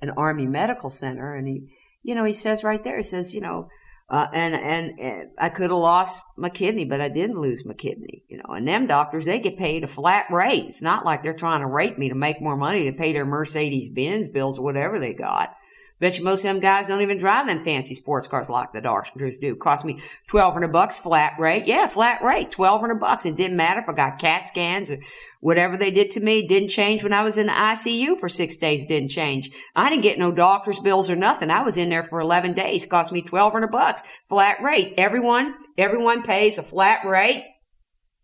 an 0.00 0.10
army 0.16 0.46
medical 0.46 0.90
center 0.90 1.34
and 1.34 1.48
he, 1.48 1.68
you 2.04 2.14
know, 2.14 2.24
he 2.24 2.32
says 2.32 2.62
right 2.62 2.82
there, 2.82 2.98
he 2.98 3.02
says, 3.02 3.34
you 3.34 3.40
know, 3.40 3.68
uh, 4.10 4.26
and, 4.32 4.54
and, 4.54 5.00
and 5.00 5.30
I 5.38 5.48
could 5.48 5.70
have 5.70 5.78
lost 5.78 6.22
my 6.36 6.50
kidney, 6.50 6.84
but 6.84 7.00
I 7.00 7.08
didn't 7.08 7.40
lose 7.40 7.64
my 7.64 7.72
kidney, 7.72 8.22
you 8.28 8.36
know, 8.36 8.54
and 8.54 8.68
them 8.68 8.86
doctors, 8.86 9.24
they 9.24 9.40
get 9.40 9.56
paid 9.56 9.82
a 9.82 9.88
flat 9.88 10.26
rate. 10.30 10.66
It's 10.66 10.82
not 10.82 11.06
like 11.06 11.22
they're 11.22 11.32
trying 11.32 11.62
to 11.62 11.66
rape 11.66 11.98
me 11.98 12.10
to 12.10 12.14
make 12.14 12.40
more 12.40 12.56
money 12.56 12.84
to 12.84 12.96
pay 12.96 13.14
their 13.14 13.24
Mercedes 13.24 13.88
Benz 13.88 14.28
bills 14.28 14.58
or 14.58 14.64
whatever 14.64 15.00
they 15.00 15.14
got. 15.14 15.54
Bet 16.00 16.18
you 16.18 16.24
most 16.24 16.44
of 16.44 16.52
them 16.52 16.60
guys 16.60 16.88
don't 16.88 17.00
even 17.02 17.18
drive 17.18 17.46
them 17.46 17.60
fancy 17.60 17.94
sports 17.94 18.26
cars 18.26 18.50
like 18.50 18.72
the 18.72 18.80
Dodgers 18.80 19.38
do. 19.38 19.54
Cost 19.54 19.84
me 19.84 19.98
twelve 20.26 20.52
hundred 20.52 20.72
bucks 20.72 20.98
flat 20.98 21.34
rate. 21.38 21.66
Yeah, 21.66 21.86
flat 21.86 22.20
rate, 22.22 22.50
twelve 22.50 22.80
hundred 22.80 22.98
bucks. 22.98 23.24
It 23.24 23.36
didn't 23.36 23.56
matter 23.56 23.80
if 23.80 23.88
I 23.88 23.92
got 23.92 24.18
CAT 24.18 24.46
scans 24.46 24.90
or 24.90 24.98
whatever 25.40 25.76
they 25.76 25.92
did 25.92 26.10
to 26.10 26.20
me. 26.20 26.46
Didn't 26.46 26.68
change 26.68 27.02
when 27.04 27.12
I 27.12 27.22
was 27.22 27.38
in 27.38 27.46
the 27.46 27.52
ICU 27.52 28.18
for 28.18 28.28
six 28.28 28.56
days. 28.56 28.86
Didn't 28.86 29.10
change. 29.10 29.50
I 29.76 29.88
didn't 29.88 30.02
get 30.02 30.18
no 30.18 30.34
doctor's 30.34 30.80
bills 30.80 31.08
or 31.08 31.16
nothing. 31.16 31.50
I 31.50 31.62
was 31.62 31.78
in 31.78 31.90
there 31.90 32.02
for 32.02 32.20
eleven 32.20 32.54
days. 32.54 32.86
Cost 32.86 33.12
me 33.12 33.22
twelve 33.22 33.52
hundred 33.52 33.70
bucks 33.70 34.02
flat 34.28 34.58
rate. 34.62 34.94
Everyone, 34.98 35.54
everyone 35.78 36.22
pays 36.22 36.58
a 36.58 36.62
flat 36.62 37.04
rate. 37.06 37.44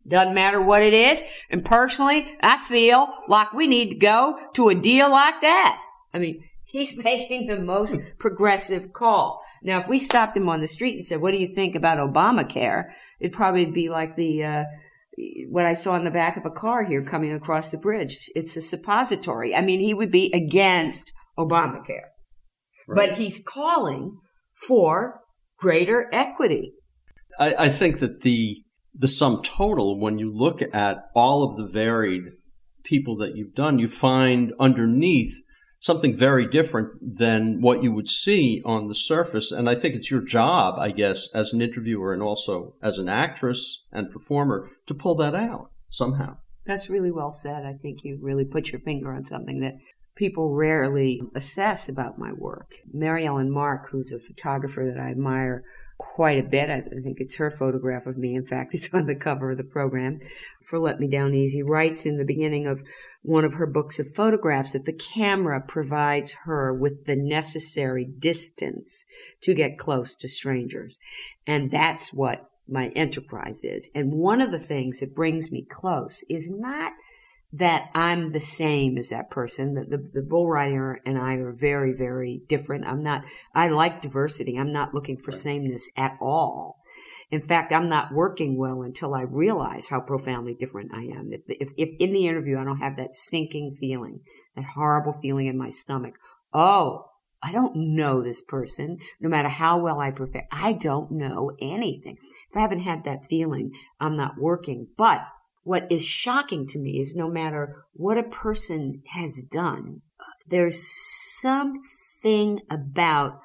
Doesn't 0.06 0.34
matter 0.34 0.60
what 0.60 0.82
it 0.82 0.92
is. 0.92 1.22
And 1.50 1.64
personally, 1.64 2.36
I 2.42 2.58
feel 2.58 3.08
like 3.28 3.52
we 3.52 3.68
need 3.68 3.90
to 3.90 3.96
go 3.96 4.38
to 4.54 4.68
a 4.70 4.74
deal 4.74 5.10
like 5.10 5.40
that. 5.42 5.80
I 6.12 6.18
mean, 6.18 6.42
He's 6.70 6.96
making 7.04 7.46
the 7.46 7.58
most 7.58 7.96
progressive 8.18 8.92
call. 8.92 9.42
Now, 9.62 9.80
if 9.80 9.88
we 9.88 9.98
stopped 9.98 10.36
him 10.36 10.48
on 10.48 10.60
the 10.60 10.68
street 10.68 10.94
and 10.94 11.04
said, 11.04 11.20
"What 11.20 11.32
do 11.32 11.38
you 11.38 11.46
think 11.46 11.74
about 11.74 11.98
Obamacare?" 11.98 12.90
It'd 13.20 13.32
probably 13.32 13.66
be 13.66 13.88
like 13.88 14.16
the 14.16 14.44
uh, 14.44 14.64
what 15.48 15.66
I 15.66 15.72
saw 15.72 15.96
in 15.96 16.04
the 16.04 16.10
back 16.10 16.36
of 16.36 16.46
a 16.46 16.50
car 16.50 16.84
here 16.84 17.02
coming 17.02 17.32
across 17.32 17.70
the 17.70 17.78
bridge. 17.78 18.30
It's 18.34 18.56
a 18.56 18.60
suppository. 18.60 19.54
I 19.54 19.60
mean, 19.60 19.80
he 19.80 19.94
would 19.94 20.10
be 20.10 20.32
against 20.32 21.12
Obamacare, 21.38 22.08
right. 22.88 22.96
but 22.96 23.18
he's 23.18 23.42
calling 23.42 24.18
for 24.66 25.20
greater 25.58 26.08
equity. 26.12 26.74
I, 27.38 27.54
I 27.58 27.68
think 27.68 28.00
that 28.00 28.22
the 28.22 28.62
the 28.94 29.08
sum 29.08 29.42
total, 29.42 30.00
when 30.00 30.18
you 30.18 30.32
look 30.32 30.62
at 30.74 30.98
all 31.14 31.42
of 31.42 31.56
the 31.56 31.66
varied 31.66 32.24
people 32.84 33.16
that 33.18 33.36
you've 33.36 33.54
done, 33.54 33.78
you 33.78 33.88
find 33.88 34.52
underneath 34.58 35.32
something 35.80 36.14
very 36.14 36.46
different 36.46 36.94
than 37.18 37.60
what 37.60 37.82
you 37.82 37.90
would 37.90 38.08
see 38.08 38.62
on 38.64 38.86
the 38.86 38.94
surface. 38.94 39.50
And 39.50 39.68
I 39.68 39.74
think 39.74 39.94
it's 39.94 40.10
your 40.10 40.20
job, 40.20 40.78
I 40.78 40.90
guess, 40.90 41.28
as 41.34 41.52
an 41.52 41.62
interviewer 41.62 42.12
and 42.12 42.22
also 42.22 42.74
as 42.82 42.98
an 42.98 43.08
actress 43.08 43.84
and 43.90 44.10
performer 44.10 44.70
to 44.86 44.94
pull 44.94 45.14
that 45.16 45.34
out 45.34 45.70
somehow. 45.88 46.36
That's 46.66 46.90
really 46.90 47.10
well 47.10 47.30
said. 47.30 47.64
I 47.64 47.72
think 47.72 48.04
you 48.04 48.18
really 48.20 48.44
put 48.44 48.70
your 48.70 48.80
finger 48.80 49.12
on 49.12 49.24
something 49.24 49.60
that 49.60 49.78
people 50.14 50.54
rarely 50.54 51.22
assess 51.34 51.88
about 51.88 52.18
my 52.18 52.32
work. 52.32 52.74
Mary 52.92 53.24
Ellen 53.24 53.50
Mark, 53.50 53.88
who's 53.90 54.12
a 54.12 54.20
photographer 54.20 54.84
that 54.84 55.00
I 55.00 55.10
admire, 55.10 55.64
quite 56.00 56.38
a 56.38 56.48
bit. 56.48 56.70
I 56.70 56.80
think 56.80 57.20
it's 57.20 57.36
her 57.36 57.50
photograph 57.50 58.06
of 58.06 58.16
me. 58.16 58.34
In 58.34 58.44
fact, 58.44 58.70
it's 58.74 58.92
on 58.94 59.06
the 59.06 59.14
cover 59.14 59.52
of 59.52 59.58
the 59.58 59.64
program 59.64 60.18
for 60.64 60.78
Let 60.78 60.98
Me 60.98 61.08
Down 61.08 61.34
Easy. 61.34 61.62
Writes 61.62 62.06
in 62.06 62.16
the 62.16 62.24
beginning 62.24 62.66
of 62.66 62.82
one 63.22 63.44
of 63.44 63.54
her 63.54 63.66
books 63.66 63.98
of 63.98 64.12
photographs 64.14 64.72
that 64.72 64.86
the 64.86 64.98
camera 65.14 65.60
provides 65.60 66.36
her 66.44 66.72
with 66.72 67.04
the 67.04 67.16
necessary 67.16 68.04
distance 68.04 69.06
to 69.42 69.54
get 69.54 69.78
close 69.78 70.14
to 70.16 70.28
strangers. 70.28 70.98
And 71.46 71.70
that's 71.70 72.12
what 72.12 72.50
my 72.66 72.88
enterprise 72.96 73.62
is. 73.64 73.90
And 73.94 74.12
one 74.12 74.40
of 74.40 74.50
the 74.50 74.58
things 74.58 75.00
that 75.00 75.14
brings 75.14 75.52
me 75.52 75.66
close 75.68 76.24
is 76.30 76.50
not 76.50 76.92
that 77.52 77.90
I'm 77.94 78.32
the 78.32 78.40
same 78.40 78.96
as 78.96 79.10
that 79.10 79.30
person. 79.30 79.74
The, 79.74 79.84
the, 79.84 80.10
the, 80.14 80.22
bull 80.22 80.48
rider 80.48 81.00
and 81.04 81.18
I 81.18 81.34
are 81.34 81.52
very, 81.52 81.92
very 81.92 82.42
different. 82.48 82.86
I'm 82.86 83.02
not, 83.02 83.24
I 83.54 83.68
like 83.68 84.00
diversity. 84.00 84.56
I'm 84.56 84.72
not 84.72 84.94
looking 84.94 85.16
for 85.16 85.32
sameness 85.32 85.90
at 85.96 86.16
all. 86.20 86.76
In 87.30 87.40
fact, 87.40 87.72
I'm 87.72 87.88
not 87.88 88.12
working 88.12 88.56
well 88.56 88.82
until 88.82 89.14
I 89.14 89.22
realize 89.22 89.88
how 89.88 90.00
profoundly 90.00 90.54
different 90.54 90.92
I 90.92 91.02
am. 91.02 91.30
If, 91.32 91.42
if, 91.48 91.70
if 91.76 91.90
in 91.98 92.12
the 92.12 92.26
interview 92.26 92.58
I 92.58 92.64
don't 92.64 92.80
have 92.80 92.96
that 92.96 93.14
sinking 93.14 93.76
feeling, 93.78 94.20
that 94.56 94.64
horrible 94.74 95.12
feeling 95.12 95.46
in 95.46 95.56
my 95.56 95.70
stomach, 95.70 96.14
oh, 96.52 97.06
I 97.42 97.52
don't 97.52 97.74
know 97.74 98.22
this 98.22 98.42
person, 98.42 98.98
no 99.20 99.28
matter 99.28 99.48
how 99.48 99.78
well 99.78 99.98
I 100.00 100.10
prepare. 100.10 100.46
I 100.52 100.74
don't 100.74 101.10
know 101.12 101.52
anything. 101.60 102.18
If 102.50 102.56
I 102.56 102.60
haven't 102.60 102.80
had 102.80 103.04
that 103.04 103.24
feeling, 103.24 103.72
I'm 103.98 104.16
not 104.16 104.34
working. 104.38 104.88
But 104.96 105.26
what 105.70 105.86
is 105.88 106.04
shocking 106.04 106.66
to 106.66 106.80
me 106.80 106.98
is 106.98 107.14
no 107.14 107.30
matter 107.30 107.84
what 107.92 108.18
a 108.18 108.24
person 108.24 109.04
has 109.10 109.40
done, 109.52 110.00
there's 110.48 110.84
something 111.40 112.58
about 112.68 113.38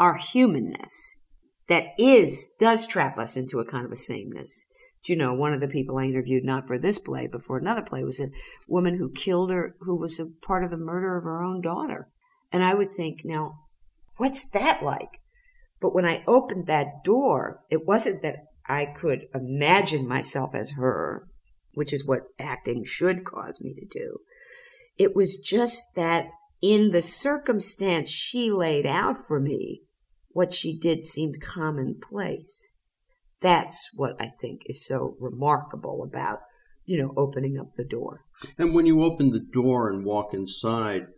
our 0.00 0.16
humanness 0.16 1.14
that 1.68 1.84
is, 1.96 2.50
does 2.58 2.84
trap 2.84 3.16
us 3.16 3.36
into 3.36 3.60
a 3.60 3.64
kind 3.64 3.86
of 3.86 3.92
a 3.92 3.96
sameness. 3.96 4.66
Do 5.04 5.12
you 5.12 5.16
know, 5.16 5.34
one 5.34 5.52
of 5.52 5.60
the 5.60 5.68
people 5.68 5.98
I 5.98 6.06
interviewed, 6.06 6.42
not 6.42 6.66
for 6.66 6.80
this 6.80 6.98
play, 6.98 7.28
but 7.30 7.44
for 7.44 7.58
another 7.58 7.82
play, 7.82 8.02
was 8.02 8.18
a 8.18 8.30
woman 8.66 8.98
who 8.98 9.12
killed 9.12 9.52
her, 9.52 9.76
who 9.82 9.96
was 9.96 10.18
a 10.18 10.32
part 10.44 10.64
of 10.64 10.72
the 10.72 10.76
murder 10.76 11.16
of 11.16 11.22
her 11.22 11.44
own 11.44 11.60
daughter. 11.60 12.08
And 12.50 12.64
I 12.64 12.74
would 12.74 12.92
think, 12.92 13.20
now, 13.24 13.60
what's 14.16 14.50
that 14.50 14.82
like? 14.82 15.20
But 15.80 15.94
when 15.94 16.06
I 16.06 16.24
opened 16.26 16.66
that 16.66 17.04
door, 17.04 17.60
it 17.70 17.86
wasn't 17.86 18.20
that 18.22 18.46
I 18.66 18.84
could 18.84 19.28
imagine 19.32 20.08
myself 20.08 20.56
as 20.56 20.72
her 20.72 21.28
which 21.74 21.92
is 21.92 22.06
what 22.06 22.28
acting 22.38 22.84
should 22.84 23.24
cause 23.24 23.60
me 23.60 23.74
to 23.74 23.86
do. 23.86 24.18
It 24.98 25.16
was 25.16 25.38
just 25.38 25.94
that 25.96 26.26
in 26.60 26.90
the 26.90 27.02
circumstance 27.02 28.10
she 28.10 28.50
laid 28.50 28.86
out 28.86 29.16
for 29.16 29.40
me, 29.40 29.82
what 30.30 30.52
she 30.52 30.78
did 30.78 31.04
seemed 31.04 31.40
commonplace. 31.40 32.74
That's 33.40 33.90
what 33.94 34.14
I 34.20 34.28
think 34.28 34.62
is 34.66 34.86
so 34.86 35.16
remarkable 35.18 36.02
about, 36.02 36.40
you 36.84 37.00
know, 37.02 37.12
opening 37.16 37.58
up 37.58 37.72
the 37.76 37.84
door. 37.84 38.24
And 38.56 38.72
when 38.74 38.86
you 38.86 39.02
open 39.02 39.30
the 39.30 39.40
door 39.40 39.90
and 39.90 40.04
walk 40.04 40.32
inside, 40.32 41.08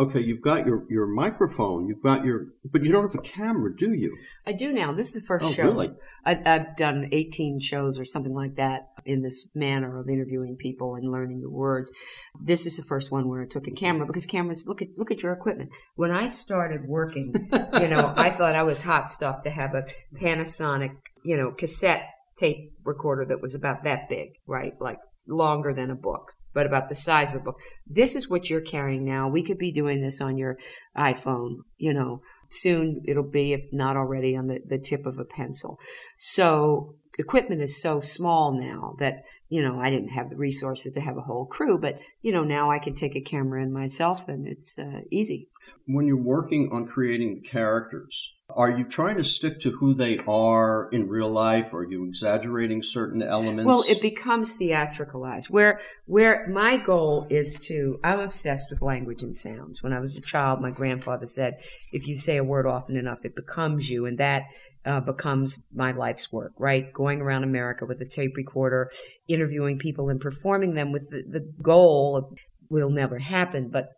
Okay, 0.00 0.20
you've 0.20 0.40
got 0.40 0.66
your, 0.66 0.86
your 0.88 1.06
microphone, 1.06 1.86
you've 1.86 2.02
got 2.02 2.24
your, 2.24 2.46
but 2.64 2.82
you 2.82 2.90
don't 2.90 3.02
have 3.02 3.14
a 3.14 3.22
camera, 3.22 3.70
do 3.76 3.92
you? 3.92 4.16
I 4.46 4.52
do 4.52 4.72
now. 4.72 4.92
This 4.92 5.14
is 5.14 5.22
the 5.22 5.26
first 5.26 5.44
oh, 5.44 5.52
show. 5.52 5.64
Really? 5.72 5.90
I, 6.24 6.40
have 6.42 6.74
done 6.78 7.10
18 7.12 7.60
shows 7.60 8.00
or 8.00 8.06
something 8.06 8.32
like 8.32 8.56
that 8.56 8.88
in 9.04 9.20
this 9.20 9.54
manner 9.54 10.00
of 10.00 10.08
interviewing 10.08 10.56
people 10.56 10.94
and 10.94 11.12
learning 11.12 11.42
the 11.42 11.50
words. 11.50 11.92
This 12.40 12.64
is 12.64 12.78
the 12.78 12.82
first 12.82 13.12
one 13.12 13.28
where 13.28 13.42
I 13.42 13.46
took 13.46 13.66
a 13.66 13.72
camera 13.72 14.06
because 14.06 14.24
cameras, 14.24 14.64
look 14.66 14.80
at, 14.80 14.88
look 14.96 15.10
at 15.10 15.22
your 15.22 15.34
equipment. 15.34 15.68
When 15.96 16.10
I 16.10 16.28
started 16.28 16.86
working, 16.88 17.34
you 17.52 17.88
know, 17.88 18.14
I 18.16 18.30
thought 18.30 18.56
I 18.56 18.62
was 18.62 18.80
hot 18.80 19.10
stuff 19.10 19.42
to 19.42 19.50
have 19.50 19.74
a 19.74 19.84
Panasonic, 20.14 20.96
you 21.26 21.36
know, 21.36 21.52
cassette 21.52 22.08
tape 22.38 22.72
recorder 22.86 23.26
that 23.26 23.42
was 23.42 23.54
about 23.54 23.84
that 23.84 24.08
big, 24.08 24.30
right? 24.46 24.72
Like 24.80 24.98
longer 25.28 25.74
than 25.74 25.90
a 25.90 25.94
book 25.94 26.32
but 26.54 26.66
about 26.66 26.88
the 26.88 26.94
size 26.94 27.34
of 27.34 27.40
a 27.40 27.44
book. 27.44 27.58
This 27.86 28.14
is 28.14 28.28
what 28.28 28.50
you're 28.50 28.60
carrying 28.60 29.04
now. 29.04 29.28
We 29.28 29.42
could 29.42 29.58
be 29.58 29.72
doing 29.72 30.00
this 30.00 30.20
on 30.20 30.36
your 30.36 30.58
iPhone, 30.96 31.58
you 31.78 31.94
know. 31.94 32.22
Soon 32.48 33.02
it'll 33.06 33.22
be, 33.22 33.52
if 33.52 33.66
not 33.72 33.96
already, 33.96 34.36
on 34.36 34.48
the, 34.48 34.60
the 34.66 34.78
tip 34.78 35.06
of 35.06 35.18
a 35.18 35.24
pencil. 35.24 35.78
So 36.16 36.96
equipment 37.18 37.62
is 37.62 37.80
so 37.80 38.00
small 38.00 38.52
now 38.52 38.96
that, 38.98 39.22
you 39.50 39.60
know, 39.60 39.80
I 39.80 39.90
didn't 39.90 40.10
have 40.10 40.30
the 40.30 40.36
resources 40.36 40.92
to 40.92 41.00
have 41.00 41.16
a 41.16 41.22
whole 41.22 41.44
crew, 41.44 41.78
but, 41.78 41.98
you 42.22 42.30
know, 42.30 42.44
now 42.44 42.70
I 42.70 42.78
can 42.78 42.94
take 42.94 43.16
a 43.16 43.20
camera 43.20 43.60
in 43.62 43.72
myself 43.72 44.28
and 44.28 44.46
it's 44.46 44.78
uh, 44.78 45.00
easy. 45.10 45.48
When 45.86 46.06
you're 46.06 46.16
working 46.16 46.70
on 46.72 46.86
creating 46.86 47.34
the 47.34 47.40
characters, 47.40 48.32
are 48.56 48.70
you 48.70 48.84
trying 48.84 49.16
to 49.16 49.24
stick 49.24 49.60
to 49.60 49.70
who 49.72 49.92
they 49.92 50.18
are 50.18 50.88
in 50.92 51.08
real 51.08 51.30
life? 51.30 51.72
Or 51.72 51.80
are 51.80 51.90
you 51.90 52.04
exaggerating 52.04 52.82
certain 52.82 53.22
elements? 53.22 53.66
Well, 53.66 53.84
it 53.88 54.00
becomes 54.00 54.56
theatricalized. 54.58 55.50
Where 55.50 55.80
where 56.06 56.48
my 56.48 56.76
goal 56.76 57.26
is 57.30 57.54
to 57.66 57.98
I'm 58.02 58.20
obsessed 58.20 58.68
with 58.70 58.82
language 58.82 59.22
and 59.22 59.36
sounds. 59.36 59.82
When 59.82 59.92
I 59.92 60.00
was 60.00 60.16
a 60.16 60.20
child, 60.20 60.60
my 60.60 60.70
grandfather 60.70 61.26
said, 61.26 61.58
if 61.92 62.06
you 62.06 62.16
say 62.16 62.36
a 62.38 62.44
word 62.44 62.66
often 62.66 62.96
enough, 62.96 63.24
it 63.24 63.36
becomes 63.36 63.88
you, 63.88 64.06
and 64.06 64.18
that 64.18 64.44
uh, 64.84 65.00
becomes 65.00 65.58
my 65.72 65.92
life's 65.92 66.32
work, 66.32 66.52
right? 66.58 66.92
Going 66.92 67.20
around 67.20 67.44
America 67.44 67.84
with 67.86 68.00
a 68.00 68.08
tape 68.08 68.36
recorder, 68.36 68.90
interviewing 69.28 69.78
people 69.78 70.08
and 70.08 70.20
performing 70.20 70.74
them 70.74 70.92
with 70.92 71.10
the, 71.10 71.22
the 71.26 71.62
goal 71.62 72.16
of, 72.16 72.38
will 72.68 72.90
never 72.90 73.18
happen, 73.18 73.68
but 73.68 73.90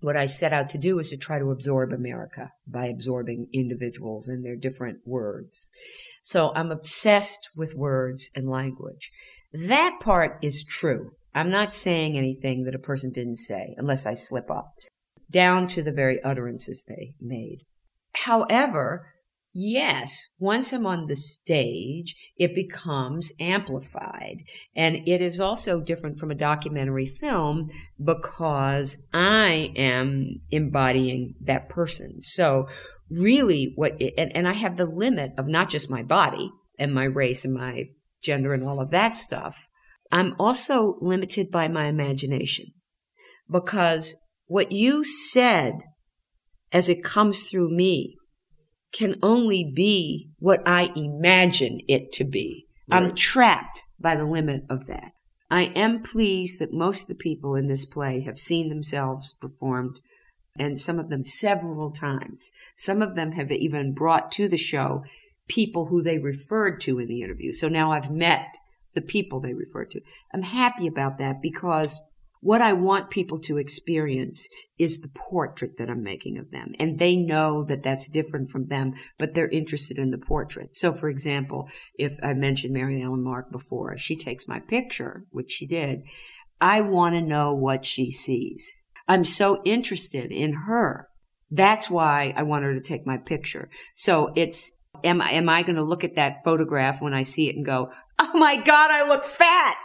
what 0.00 0.16
I 0.16 0.26
set 0.26 0.52
out 0.52 0.68
to 0.70 0.78
do 0.78 0.98
is 0.98 1.10
to 1.10 1.16
try 1.16 1.38
to 1.38 1.50
absorb 1.50 1.92
America 1.92 2.50
by 2.66 2.86
absorbing 2.86 3.48
individuals 3.52 4.28
and 4.28 4.44
their 4.44 4.56
different 4.56 4.98
words. 5.06 5.70
So 6.22 6.52
I'm 6.54 6.70
obsessed 6.70 7.50
with 7.54 7.74
words 7.74 8.30
and 8.34 8.48
language. 8.48 9.10
That 9.52 9.98
part 10.02 10.38
is 10.42 10.64
true. 10.64 11.12
I'm 11.34 11.50
not 11.50 11.74
saying 11.74 12.16
anything 12.16 12.64
that 12.64 12.74
a 12.74 12.78
person 12.78 13.12
didn't 13.12 13.36
say 13.36 13.74
unless 13.76 14.06
I 14.06 14.14
slip 14.14 14.50
up, 14.50 14.74
down 15.30 15.66
to 15.68 15.82
the 15.82 15.92
very 15.92 16.22
utterances 16.22 16.84
they 16.84 17.14
made. 17.20 17.60
However, 18.24 19.13
Yes, 19.56 20.34
once 20.40 20.72
I'm 20.72 20.84
on 20.84 21.06
the 21.06 21.14
stage, 21.14 22.16
it 22.36 22.56
becomes 22.56 23.32
amplified. 23.38 24.38
And 24.74 25.06
it 25.06 25.22
is 25.22 25.38
also 25.38 25.80
different 25.80 26.18
from 26.18 26.32
a 26.32 26.34
documentary 26.34 27.06
film 27.06 27.70
because 28.02 29.06
I 29.14 29.72
am 29.76 30.40
embodying 30.50 31.36
that 31.40 31.68
person. 31.68 32.20
So 32.20 32.66
really 33.08 33.72
what, 33.76 33.92
it, 34.00 34.14
and, 34.18 34.36
and 34.36 34.48
I 34.48 34.54
have 34.54 34.76
the 34.76 34.86
limit 34.86 35.34
of 35.38 35.46
not 35.46 35.68
just 35.68 35.88
my 35.88 36.02
body 36.02 36.50
and 36.76 36.92
my 36.92 37.04
race 37.04 37.44
and 37.44 37.54
my 37.54 37.90
gender 38.20 38.54
and 38.54 38.64
all 38.64 38.80
of 38.80 38.90
that 38.90 39.14
stuff. 39.14 39.68
I'm 40.10 40.34
also 40.36 40.96
limited 41.00 41.52
by 41.52 41.68
my 41.68 41.86
imagination 41.86 42.72
because 43.48 44.16
what 44.46 44.72
you 44.72 45.04
said 45.04 45.74
as 46.72 46.88
it 46.88 47.04
comes 47.04 47.48
through 47.48 47.70
me 47.70 48.16
can 48.94 49.16
only 49.22 49.70
be 49.74 50.30
what 50.38 50.66
I 50.66 50.92
imagine 50.94 51.80
it 51.88 52.12
to 52.12 52.24
be. 52.24 52.66
Right. 52.88 53.02
I'm 53.02 53.14
trapped 53.14 53.82
by 53.98 54.16
the 54.16 54.24
limit 54.24 54.64
of 54.70 54.86
that. 54.86 55.12
I 55.50 55.72
am 55.74 56.02
pleased 56.02 56.58
that 56.60 56.72
most 56.72 57.02
of 57.02 57.08
the 57.08 57.14
people 57.14 57.54
in 57.54 57.66
this 57.66 57.84
play 57.84 58.22
have 58.22 58.38
seen 58.38 58.68
themselves 58.68 59.34
performed 59.40 60.00
and 60.58 60.78
some 60.78 60.98
of 60.98 61.10
them 61.10 61.22
several 61.22 61.90
times. 61.90 62.52
Some 62.76 63.02
of 63.02 63.14
them 63.14 63.32
have 63.32 63.50
even 63.50 63.92
brought 63.92 64.30
to 64.32 64.48
the 64.48 64.56
show 64.56 65.04
people 65.48 65.86
who 65.86 66.02
they 66.02 66.18
referred 66.18 66.80
to 66.82 66.98
in 66.98 67.08
the 67.08 67.22
interview. 67.22 67.52
So 67.52 67.68
now 67.68 67.92
I've 67.92 68.10
met 68.10 68.56
the 68.94 69.02
people 69.02 69.40
they 69.40 69.52
referred 69.52 69.90
to. 69.90 70.00
I'm 70.32 70.42
happy 70.42 70.86
about 70.86 71.18
that 71.18 71.42
because 71.42 72.00
what 72.44 72.60
I 72.60 72.74
want 72.74 73.08
people 73.08 73.38
to 73.38 73.56
experience 73.56 74.50
is 74.78 75.00
the 75.00 75.08
portrait 75.08 75.78
that 75.78 75.88
I'm 75.88 76.02
making 76.02 76.36
of 76.36 76.50
them. 76.50 76.74
And 76.78 76.98
they 76.98 77.16
know 77.16 77.64
that 77.64 77.82
that's 77.82 78.06
different 78.06 78.50
from 78.50 78.66
them, 78.66 78.92
but 79.18 79.32
they're 79.32 79.48
interested 79.48 79.96
in 79.96 80.10
the 80.10 80.18
portrait. 80.18 80.76
So, 80.76 80.92
for 80.92 81.08
example, 81.08 81.70
if 81.98 82.18
I 82.22 82.34
mentioned 82.34 82.74
Mary 82.74 83.02
Ellen 83.02 83.24
Mark 83.24 83.50
before, 83.50 83.96
she 83.96 84.14
takes 84.14 84.46
my 84.46 84.60
picture, 84.60 85.24
which 85.30 85.52
she 85.52 85.66
did. 85.66 86.02
I 86.60 86.82
want 86.82 87.14
to 87.14 87.22
know 87.22 87.54
what 87.54 87.86
she 87.86 88.10
sees. 88.10 88.74
I'm 89.08 89.24
so 89.24 89.62
interested 89.64 90.30
in 90.30 90.52
her. 90.66 91.08
That's 91.50 91.88
why 91.88 92.34
I 92.36 92.42
want 92.42 92.64
her 92.64 92.74
to 92.74 92.80
take 92.82 93.06
my 93.06 93.16
picture. 93.16 93.70
So 93.94 94.34
it's, 94.36 94.82
am, 95.02 95.22
I 95.22 95.30
am 95.30 95.48
I 95.48 95.62
going 95.62 95.76
to 95.76 95.82
look 95.82 96.04
at 96.04 96.16
that 96.16 96.44
photograph 96.44 97.00
when 97.00 97.14
I 97.14 97.22
see 97.22 97.48
it 97.48 97.56
and 97.56 97.64
go, 97.64 97.90
Oh 98.20 98.38
my 98.38 98.56
God, 98.56 98.90
I 98.90 99.08
look 99.08 99.24
fat? 99.24 99.76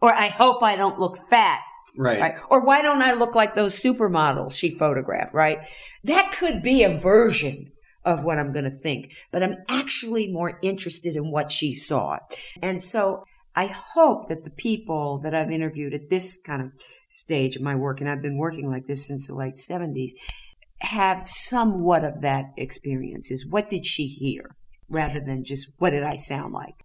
Or 0.00 0.12
I 0.14 0.28
hope 0.28 0.62
I 0.62 0.76
don't 0.76 1.00
look 1.00 1.16
fat 1.16 1.60
Right. 1.96 2.20
right. 2.20 2.38
Or 2.50 2.64
why 2.64 2.82
don't 2.82 3.02
I 3.02 3.12
look 3.12 3.34
like 3.34 3.54
those 3.54 3.80
supermodels 3.80 4.52
she 4.52 4.70
photographed, 4.70 5.32
right? 5.32 5.58
That 6.02 6.32
could 6.32 6.62
be 6.62 6.82
a 6.82 6.98
version 6.98 7.70
of 8.04 8.24
what 8.24 8.38
I'm 8.38 8.52
going 8.52 8.64
to 8.64 8.70
think, 8.70 9.14
but 9.32 9.42
I'm 9.42 9.56
actually 9.68 10.30
more 10.30 10.58
interested 10.62 11.16
in 11.16 11.30
what 11.30 11.50
she 11.50 11.72
saw. 11.72 12.18
And 12.60 12.82
so 12.82 13.24
I 13.56 13.74
hope 13.94 14.28
that 14.28 14.44
the 14.44 14.50
people 14.50 15.18
that 15.20 15.34
I've 15.34 15.50
interviewed 15.50 15.94
at 15.94 16.10
this 16.10 16.40
kind 16.44 16.60
of 16.60 16.72
stage 17.08 17.56
of 17.56 17.62
my 17.62 17.74
work, 17.74 18.00
and 18.00 18.10
I've 18.10 18.22
been 18.22 18.36
working 18.36 18.68
like 18.68 18.86
this 18.86 19.06
since 19.06 19.28
the 19.28 19.34
late 19.34 19.56
70s, 19.56 20.10
have 20.80 21.26
somewhat 21.26 22.04
of 22.04 22.20
that 22.20 22.46
experience 22.56 23.30
is 23.30 23.46
what 23.48 23.68
did 23.68 23.86
she 23.86 24.06
hear 24.06 24.56
rather 24.88 25.20
than 25.20 25.44
just 25.44 25.72
what 25.78 25.90
did 25.90 26.02
I 26.02 26.16
sound 26.16 26.52
like? 26.52 26.83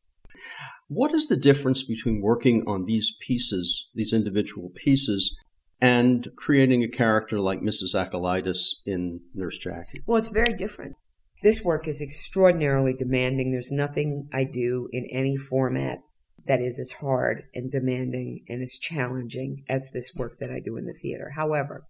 What 0.90 1.14
is 1.14 1.28
the 1.28 1.38
difference 1.38 1.84
between 1.84 2.20
working 2.20 2.64
on 2.66 2.86
these 2.86 3.14
pieces, 3.22 3.90
these 3.94 4.12
individual 4.12 4.72
pieces, 4.76 5.36
and 5.80 6.28
creating 6.36 6.84
a 6.84 6.88
character 6.88 7.40
like 7.40 7.62
Mrs. 7.62 7.94
Akalitus 7.94 8.72
in 8.88 9.22
Nurse 9.36 9.60
Jackie? 9.60 10.02
Well, 10.08 10.18
it's 10.18 10.32
very 10.32 10.54
different. 10.54 10.96
This 11.44 11.64
work 11.64 11.88
is 11.88 12.02
extraordinarily 12.02 12.96
demanding. 12.96 13.52
There's 13.52 13.72
nothing 13.72 14.30
I 14.34 14.46
do 14.46 14.90
in 14.92 15.06
any 15.12 15.38
format 15.38 16.00
that 16.48 16.60
is 16.60 16.80
as 16.80 17.00
hard 17.00 17.44
and 17.54 17.72
demanding 17.72 18.44
and 18.50 18.64
as 18.64 18.80
challenging 18.80 19.64
as 19.70 19.92
this 19.94 20.14
work 20.16 20.40
that 20.40 20.50
I 20.50 20.60
do 20.60 20.76
in 20.76 20.86
the 20.86 20.98
theater. 21.00 21.34
However, 21.36 21.86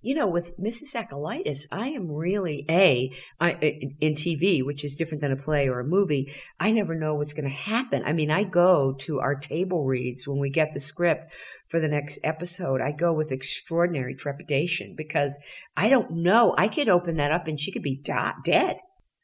you 0.00 0.14
know, 0.14 0.28
with 0.28 0.54
Mrs. 0.58 0.94
Akalitus, 0.94 1.66
I 1.72 1.88
am 1.88 2.10
really 2.10 2.64
a 2.70 3.10
I, 3.40 3.52
in 4.00 4.14
TV, 4.14 4.64
which 4.64 4.84
is 4.84 4.94
different 4.94 5.20
than 5.20 5.32
a 5.32 5.36
play 5.36 5.68
or 5.68 5.80
a 5.80 5.86
movie. 5.86 6.32
I 6.60 6.70
never 6.70 6.94
know 6.94 7.14
what's 7.14 7.32
going 7.32 7.48
to 7.48 7.54
happen. 7.54 8.02
I 8.04 8.12
mean, 8.12 8.30
I 8.30 8.44
go 8.44 8.94
to 9.00 9.18
our 9.18 9.34
table 9.34 9.84
reads 9.86 10.26
when 10.26 10.38
we 10.38 10.50
get 10.50 10.72
the 10.72 10.80
script 10.80 11.32
for 11.68 11.80
the 11.80 11.88
next 11.88 12.20
episode. 12.22 12.80
I 12.80 12.92
go 12.92 13.12
with 13.12 13.32
extraordinary 13.32 14.14
trepidation 14.14 14.94
because 14.96 15.38
I 15.76 15.88
don't 15.88 16.22
know. 16.22 16.54
I 16.56 16.68
could 16.68 16.88
open 16.88 17.16
that 17.16 17.32
up 17.32 17.48
and 17.48 17.58
she 17.58 17.72
could 17.72 17.82
be 17.82 18.00
da- 18.02 18.34
dead. 18.44 18.76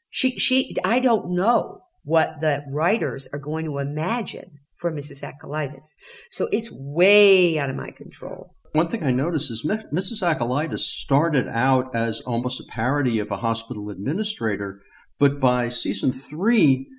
She, 0.09 0.37
she, 0.37 0.75
I 0.83 0.99
don't 0.99 1.33
know 1.33 1.81
what 2.03 2.41
the 2.41 2.63
writers 2.69 3.27
are 3.31 3.39
going 3.39 3.65
to 3.65 3.79
imagine 3.79 4.59
for 4.75 4.91
Mrs. 4.91 5.23
Akalitus. 5.23 5.95
So 6.31 6.47
it's 6.51 6.69
way 6.71 7.57
out 7.57 7.69
of 7.69 7.75
my 7.77 7.91
control. 7.91 8.55
One 8.75 8.89
thing 8.89 9.05
I 9.05 9.11
noticed 9.11 9.49
is 9.51 9.63
Mrs. 9.63 10.21
Akalitus 10.21 10.79
started 10.79 11.47
out 11.47 11.95
as 11.95 12.19
almost 12.19 12.59
a 12.59 12.65
parody 12.65 13.19
of 13.19 13.31
a 13.31 13.37
hospital 13.37 13.89
administrator, 13.89 14.81
but 15.17 15.39
by 15.39 15.69
season 15.69 16.11
three, 16.11 16.89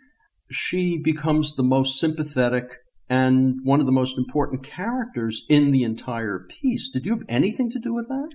she 0.51 0.97
becomes 0.97 1.55
the 1.55 1.63
most 1.63 2.01
sympathetic 2.01 2.79
and 3.11 3.57
one 3.63 3.81
of 3.81 3.85
the 3.85 3.93
most 3.93 4.17
important 4.17 4.63
characters 4.63 5.45
in 5.51 5.71
the 5.71 5.83
entire 5.83 6.47
piece. 6.49 6.89
Did 6.89 7.05
you 7.05 7.13
have 7.13 7.27
anything 7.29 7.69
to 7.73 7.79
do 7.79 7.93
with 7.93 8.09
that? 8.09 8.31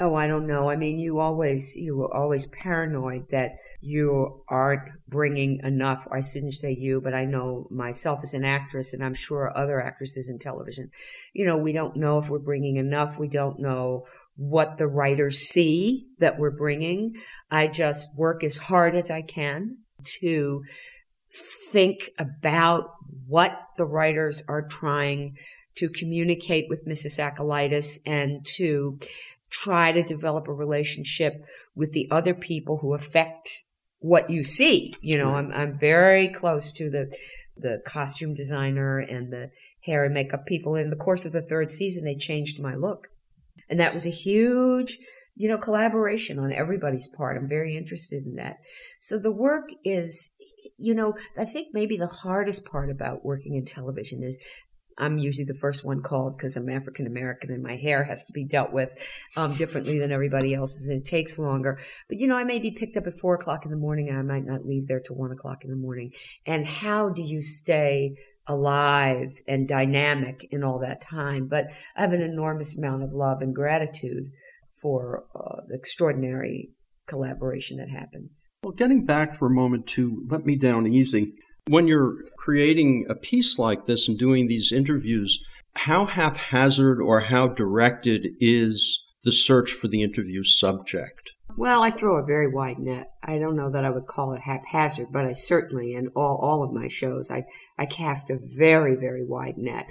Oh, 0.00 0.16
I 0.16 0.26
don't 0.26 0.48
know. 0.48 0.70
I 0.70 0.76
mean, 0.76 0.98
you 0.98 1.20
always 1.20 1.76
you 1.76 1.96
were 1.96 2.12
always 2.12 2.46
paranoid 2.46 3.28
that 3.30 3.52
you 3.80 4.42
aren't 4.48 4.90
bringing 5.06 5.60
enough. 5.62 6.08
I 6.10 6.20
shouldn't 6.20 6.54
say 6.54 6.76
you, 6.76 7.00
but 7.00 7.14
I 7.14 7.24
know 7.24 7.68
myself 7.70 8.20
as 8.24 8.34
an 8.34 8.44
actress, 8.44 8.92
and 8.92 9.04
I'm 9.04 9.14
sure 9.14 9.56
other 9.56 9.80
actresses 9.80 10.28
in 10.28 10.40
television. 10.40 10.90
You 11.32 11.46
know, 11.46 11.56
we 11.56 11.72
don't 11.72 11.96
know 11.96 12.18
if 12.18 12.28
we're 12.28 12.40
bringing 12.40 12.74
enough. 12.76 13.20
We 13.20 13.28
don't 13.28 13.60
know 13.60 14.04
what 14.36 14.78
the 14.78 14.88
writers 14.88 15.38
see 15.38 16.08
that 16.18 16.38
we're 16.38 16.50
bringing. 16.50 17.14
I 17.48 17.68
just 17.68 18.16
work 18.16 18.42
as 18.42 18.56
hard 18.56 18.96
as 18.96 19.12
I 19.12 19.22
can 19.22 19.78
to 20.20 20.64
think 21.70 22.10
about 22.18 22.90
what 23.28 23.68
the 23.76 23.84
writers 23.84 24.42
are 24.48 24.66
trying 24.66 25.36
to 25.76 25.88
communicate 25.88 26.66
with 26.68 26.86
Mrs. 26.86 27.18
Akalitus 27.18 27.98
and 28.06 28.44
to 28.56 28.98
try 29.62 29.92
to 29.92 30.02
develop 30.02 30.48
a 30.48 30.52
relationship 30.52 31.44
with 31.74 31.92
the 31.92 32.08
other 32.10 32.34
people 32.34 32.78
who 32.78 32.94
affect 32.94 33.62
what 34.00 34.28
you 34.28 34.42
see. 34.42 34.94
You 35.00 35.16
know, 35.16 35.34
I'm, 35.34 35.52
I'm 35.52 35.78
very 35.78 36.28
close 36.28 36.72
to 36.72 36.90
the, 36.90 37.14
the 37.56 37.80
costume 37.86 38.34
designer 38.34 38.98
and 38.98 39.32
the 39.32 39.50
hair 39.84 40.04
and 40.04 40.12
makeup 40.12 40.44
people. 40.46 40.74
In 40.74 40.90
the 40.90 40.96
course 40.96 41.24
of 41.24 41.32
the 41.32 41.42
third 41.42 41.70
season, 41.70 42.04
they 42.04 42.16
changed 42.16 42.60
my 42.60 42.74
look. 42.74 43.08
And 43.70 43.78
that 43.78 43.94
was 43.94 44.06
a 44.06 44.10
huge, 44.10 44.98
you 45.36 45.48
know, 45.48 45.58
collaboration 45.58 46.38
on 46.38 46.52
everybody's 46.52 47.08
part. 47.08 47.36
I'm 47.36 47.48
very 47.48 47.76
interested 47.76 48.26
in 48.26 48.34
that. 48.34 48.56
So 48.98 49.18
the 49.18 49.32
work 49.32 49.70
is, 49.84 50.34
you 50.76 50.94
know, 50.94 51.14
I 51.38 51.44
think 51.44 51.68
maybe 51.72 51.96
the 51.96 52.06
hardest 52.08 52.66
part 52.66 52.90
about 52.90 53.24
working 53.24 53.54
in 53.54 53.64
television 53.64 54.22
is 54.22 54.38
I'm 54.98 55.18
usually 55.18 55.44
the 55.44 55.58
first 55.60 55.84
one 55.84 56.02
called 56.02 56.36
because 56.36 56.56
I'm 56.56 56.68
African 56.68 57.06
American 57.06 57.50
and 57.50 57.62
my 57.62 57.76
hair 57.76 58.04
has 58.04 58.24
to 58.26 58.32
be 58.32 58.44
dealt 58.44 58.72
with 58.72 58.90
um, 59.36 59.52
differently 59.54 59.98
than 59.98 60.12
everybody 60.12 60.54
else's 60.54 60.88
and 60.88 61.00
it 61.00 61.04
takes 61.04 61.38
longer. 61.38 61.78
But 62.08 62.18
you 62.18 62.26
know, 62.26 62.36
I 62.36 62.44
may 62.44 62.58
be 62.58 62.70
picked 62.70 62.96
up 62.96 63.06
at 63.06 63.14
four 63.14 63.34
o'clock 63.34 63.64
in 63.64 63.70
the 63.70 63.76
morning 63.76 64.08
and 64.08 64.18
I 64.18 64.22
might 64.22 64.44
not 64.44 64.64
leave 64.64 64.88
there 64.88 65.00
till 65.00 65.16
one 65.16 65.32
o'clock 65.32 65.64
in 65.64 65.70
the 65.70 65.76
morning. 65.76 66.12
And 66.46 66.66
how 66.66 67.08
do 67.08 67.22
you 67.22 67.42
stay 67.42 68.16
alive 68.46 69.30
and 69.48 69.66
dynamic 69.66 70.46
in 70.50 70.62
all 70.62 70.78
that 70.80 71.00
time? 71.00 71.48
But 71.48 71.66
I 71.96 72.02
have 72.02 72.12
an 72.12 72.22
enormous 72.22 72.76
amount 72.76 73.02
of 73.02 73.12
love 73.12 73.40
and 73.40 73.54
gratitude 73.54 74.30
for 74.80 75.24
uh, 75.34 75.62
the 75.68 75.76
extraordinary 75.76 76.70
collaboration 77.06 77.76
that 77.78 77.90
happens. 77.90 78.50
Well, 78.62 78.72
getting 78.72 79.04
back 79.04 79.34
for 79.34 79.46
a 79.46 79.54
moment 79.54 79.86
to 79.88 80.24
Let 80.28 80.46
Me 80.46 80.56
Down 80.56 80.86
Easy, 80.86 81.34
when 81.66 81.88
you're 81.88 82.16
creating 82.36 83.06
a 83.08 83.14
piece 83.14 83.58
like 83.58 83.86
this 83.86 84.08
and 84.08 84.18
doing 84.18 84.46
these 84.46 84.72
interviews, 84.72 85.42
how 85.76 86.04
haphazard 86.06 87.00
or 87.00 87.20
how 87.20 87.48
directed 87.48 88.28
is 88.40 89.02
the 89.22 89.32
search 89.32 89.72
for 89.72 89.88
the 89.88 90.02
interview 90.02 90.44
subject? 90.44 91.32
Well, 91.56 91.82
I 91.82 91.90
throw 91.90 92.16
a 92.16 92.26
very 92.26 92.48
wide 92.48 92.78
net. 92.78 93.12
I 93.22 93.38
don't 93.38 93.56
know 93.56 93.70
that 93.70 93.84
I 93.84 93.90
would 93.90 94.06
call 94.06 94.32
it 94.32 94.42
haphazard, 94.42 95.08
but 95.12 95.24
I 95.24 95.32
certainly, 95.32 95.94
in 95.94 96.08
all, 96.08 96.36
all 96.42 96.64
of 96.64 96.72
my 96.72 96.88
shows, 96.88 97.30
I, 97.30 97.44
I 97.78 97.86
cast 97.86 98.30
a 98.30 98.38
very, 98.56 98.96
very 98.96 99.24
wide 99.24 99.56
net. 99.56 99.88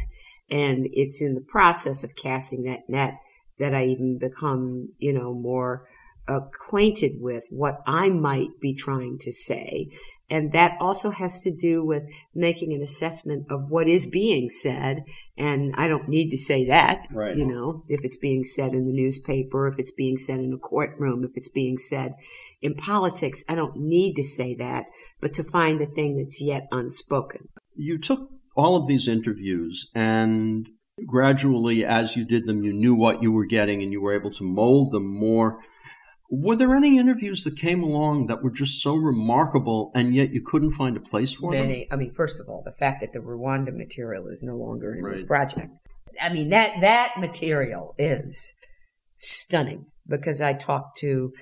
And 0.49 0.88
it's 0.91 1.21
in 1.21 1.36
the 1.36 1.41
process 1.41 2.03
of 2.03 2.15
casting 2.15 2.63
that 2.63 2.89
net 2.89 3.15
that 3.59 3.73
I 3.73 3.86
even 3.86 4.17
become, 4.19 4.89
you 4.97 5.13
know, 5.13 5.33
more 5.33 5.88
acquainted 6.27 7.13
with 7.19 7.45
what 7.49 7.81
I 7.86 8.09
might 8.09 8.59
be 8.59 8.73
trying 8.73 9.17
to 9.19 9.31
say. 9.31 9.89
And 10.34 10.52
that 10.52 10.78
also 10.80 11.12
has 11.12 11.39
to 11.41 11.56
do 11.56 11.86
with 11.86 12.12
making 12.34 12.74
an 12.74 12.82
assessment 12.82 13.46
of 13.52 13.69
what 13.69 13.88
is 13.88 14.08
being 14.08 14.50
said. 14.50 15.04
And 15.38 15.76
I 15.78 15.88
don't 15.88 16.10
need 16.10 16.32
to 16.32 16.38
say 16.38 16.65
that, 16.65 17.06
right. 17.12 17.36
you 17.36 17.46
know, 17.46 17.84
if 17.88 18.04
it's 18.04 18.17
being 18.17 18.43
said 18.43 18.74
in 18.74 18.86
the 18.86 18.91
newspaper, 18.91 19.67
if 19.67 19.76
it's 19.78 19.91
being 19.91 20.17
said 20.17 20.39
in 20.39 20.52
a 20.52 20.58
courtroom, 20.58 21.24
if 21.24 21.38
it's 21.38 21.50
being 21.50 21.78
said 21.78 22.15
in 22.63 22.74
politics, 22.74 23.43
I 23.48 23.54
don't 23.54 23.76
need 23.78 24.15
to 24.15 24.24
say 24.24 24.56
that, 24.56 24.86
but 25.22 25.34
to 25.34 25.43
find 25.43 25.80
the 25.80 25.86
thing 25.86 26.17
that's 26.17 26.41
yet 26.41 26.67
unspoken. 26.72 27.50
You 27.76 28.00
took 28.00 28.32
all 28.56 28.76
of 28.76 28.88
these 28.88 29.08
interviews 29.08 29.91
and 29.93 30.67
gradually 31.06 31.86
as 31.86 32.17
you 32.17 32.26
did 32.26 32.48
them, 32.48 32.63
you 32.63 32.74
knew 32.74 32.96
what 32.96 33.22
you 33.22 33.32
were 33.32 33.46
getting 33.46 33.84
and 33.84 33.91
you 33.91 34.02
were 34.02 34.15
able 34.15 34.32
to 34.32 34.43
mold 34.43 34.93
them 34.93 35.06
more 35.06 35.60
were 36.36 36.56
there 36.56 36.74
any 36.74 36.98
interviews 36.98 37.43
that 37.43 37.56
came 37.58 37.84
along 37.84 38.26
that 38.26 38.41
were 38.41 38.50
just 38.50 38.82
so 38.82 38.96
remarkable 38.96 39.91
and 39.93 40.15
yet 40.15 40.32
you 40.32 40.41
couldn't 40.41 40.72
find 40.72 40.98
a 40.98 41.00
place 41.00 41.32
for 41.32 41.52
Many, 41.52 41.82
them? 41.82 41.88
I 41.91 41.96
mean, 41.96 42.12
first 42.12 42.41
of 42.41 42.50
all, 42.50 42.63
the 42.65 42.72
fact 42.72 43.02
that 43.02 43.12
the 43.12 43.19
Rwanda 43.19 43.72
material 43.72 44.28
is 44.28 44.41
no 44.41 44.56
longer 44.56 44.96
in 44.96 45.04
right. 45.04 45.12
this 45.12 45.22
project. 45.22 45.69
I 46.19 46.30
mean, 46.30 46.50
that, 46.50 46.82
that 46.82 47.13
material 47.19 47.93
is 48.00 48.54
stunning 49.19 49.86
because 50.08 50.41
I 50.41 50.54
talked 50.54 50.98
to 50.98 51.34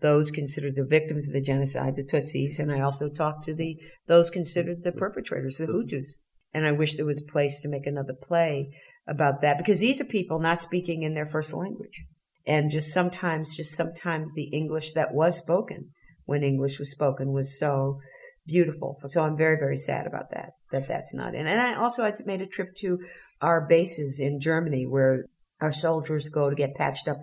those 0.00 0.30
considered 0.30 0.76
the 0.76 0.86
victims 0.88 1.28
of 1.28 1.34
the 1.34 1.42
genocide, 1.42 1.96
the 1.96 2.04
Tutsis, 2.04 2.58
and 2.58 2.72
I 2.72 2.80
also 2.80 3.10
talked 3.10 3.44
to 3.44 3.54
the 3.54 3.76
those 4.06 4.30
considered 4.30 4.82
the 4.82 4.92
perpetrators, 4.92 5.58
the 5.58 5.66
Hutus. 5.66 6.18
And 6.54 6.66
I 6.66 6.72
wish 6.72 6.96
there 6.96 7.04
was 7.04 7.20
a 7.20 7.30
place 7.30 7.60
to 7.60 7.68
make 7.68 7.86
another 7.86 8.14
play 8.14 8.70
about 9.06 9.42
that 9.42 9.58
because 9.58 9.80
these 9.80 10.00
are 10.00 10.06
people 10.06 10.38
not 10.38 10.62
speaking 10.62 11.02
in 11.02 11.12
their 11.14 11.26
first 11.26 11.52
language. 11.52 12.04
And 12.48 12.70
just 12.70 12.94
sometimes, 12.94 13.54
just 13.54 13.76
sometimes 13.76 14.32
the 14.32 14.44
English 14.44 14.92
that 14.92 15.12
was 15.12 15.36
spoken 15.36 15.90
when 16.24 16.42
English 16.42 16.78
was 16.78 16.90
spoken 16.90 17.32
was 17.32 17.58
so 17.58 18.00
beautiful. 18.46 18.96
So 19.06 19.22
I'm 19.22 19.36
very, 19.36 19.58
very 19.58 19.76
sad 19.76 20.06
about 20.06 20.30
that, 20.30 20.52
that 20.72 20.88
that's 20.88 21.14
not 21.14 21.34
in. 21.34 21.46
And 21.46 21.60
I 21.60 21.74
also 21.74 22.04
I 22.04 22.12
made 22.24 22.40
a 22.40 22.46
trip 22.46 22.74
to 22.78 23.00
our 23.42 23.66
bases 23.68 24.18
in 24.18 24.40
Germany 24.40 24.86
where 24.86 25.26
our 25.60 25.70
soldiers 25.70 26.30
go 26.30 26.48
to 26.48 26.56
get 26.56 26.74
patched 26.74 27.06
up 27.06 27.18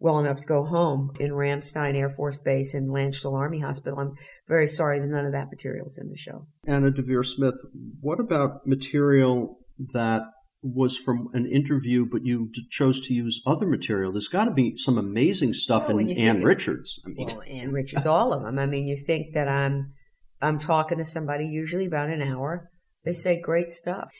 well 0.00 0.20
enough 0.20 0.42
to 0.42 0.46
go 0.46 0.64
home 0.64 1.10
in 1.18 1.32
Ramstein 1.32 1.96
Air 1.96 2.08
Force 2.08 2.38
Base 2.38 2.72
and 2.72 2.88
Landstuhl 2.88 3.36
Army 3.36 3.58
Hospital. 3.58 3.98
I'm 3.98 4.14
very 4.46 4.68
sorry 4.68 5.00
that 5.00 5.08
none 5.08 5.26
of 5.26 5.32
that 5.32 5.50
material 5.50 5.86
is 5.86 5.98
in 6.00 6.08
the 6.08 6.16
show. 6.16 6.46
Anna 6.68 6.92
Deavere 6.92 7.24
Smith, 7.24 7.56
what 8.00 8.20
about 8.20 8.64
material 8.64 9.58
that 9.92 10.22
was 10.62 10.96
from 10.96 11.28
an 11.32 11.46
interview, 11.46 12.04
but 12.04 12.24
you 12.24 12.50
chose 12.70 13.06
to 13.06 13.14
use 13.14 13.40
other 13.46 13.66
material? 13.66 14.12
There's 14.12 14.28
got 14.28 14.46
to 14.46 14.50
be 14.50 14.76
some 14.76 14.98
amazing 14.98 15.52
stuff 15.52 15.86
oh, 15.88 15.98
in 15.98 16.10
Ann 16.10 16.42
Richards. 16.42 17.00
I 17.04 17.10
mean, 17.10 17.28
well, 17.28 17.42
Ann 17.48 17.72
Richards, 17.72 18.06
all 18.06 18.32
of 18.32 18.42
them. 18.42 18.58
I 18.58 18.66
mean, 18.66 18.86
you 18.86 18.96
think 18.96 19.34
that 19.34 19.48
I'm 19.48 19.92
I'm 20.40 20.58
talking 20.58 20.98
to 20.98 21.04
somebody 21.04 21.46
usually 21.46 21.86
about 21.86 22.10
an 22.10 22.22
hour. 22.22 22.70
They 23.04 23.12
say 23.12 23.40
great 23.40 23.70
stuff. 23.70 24.10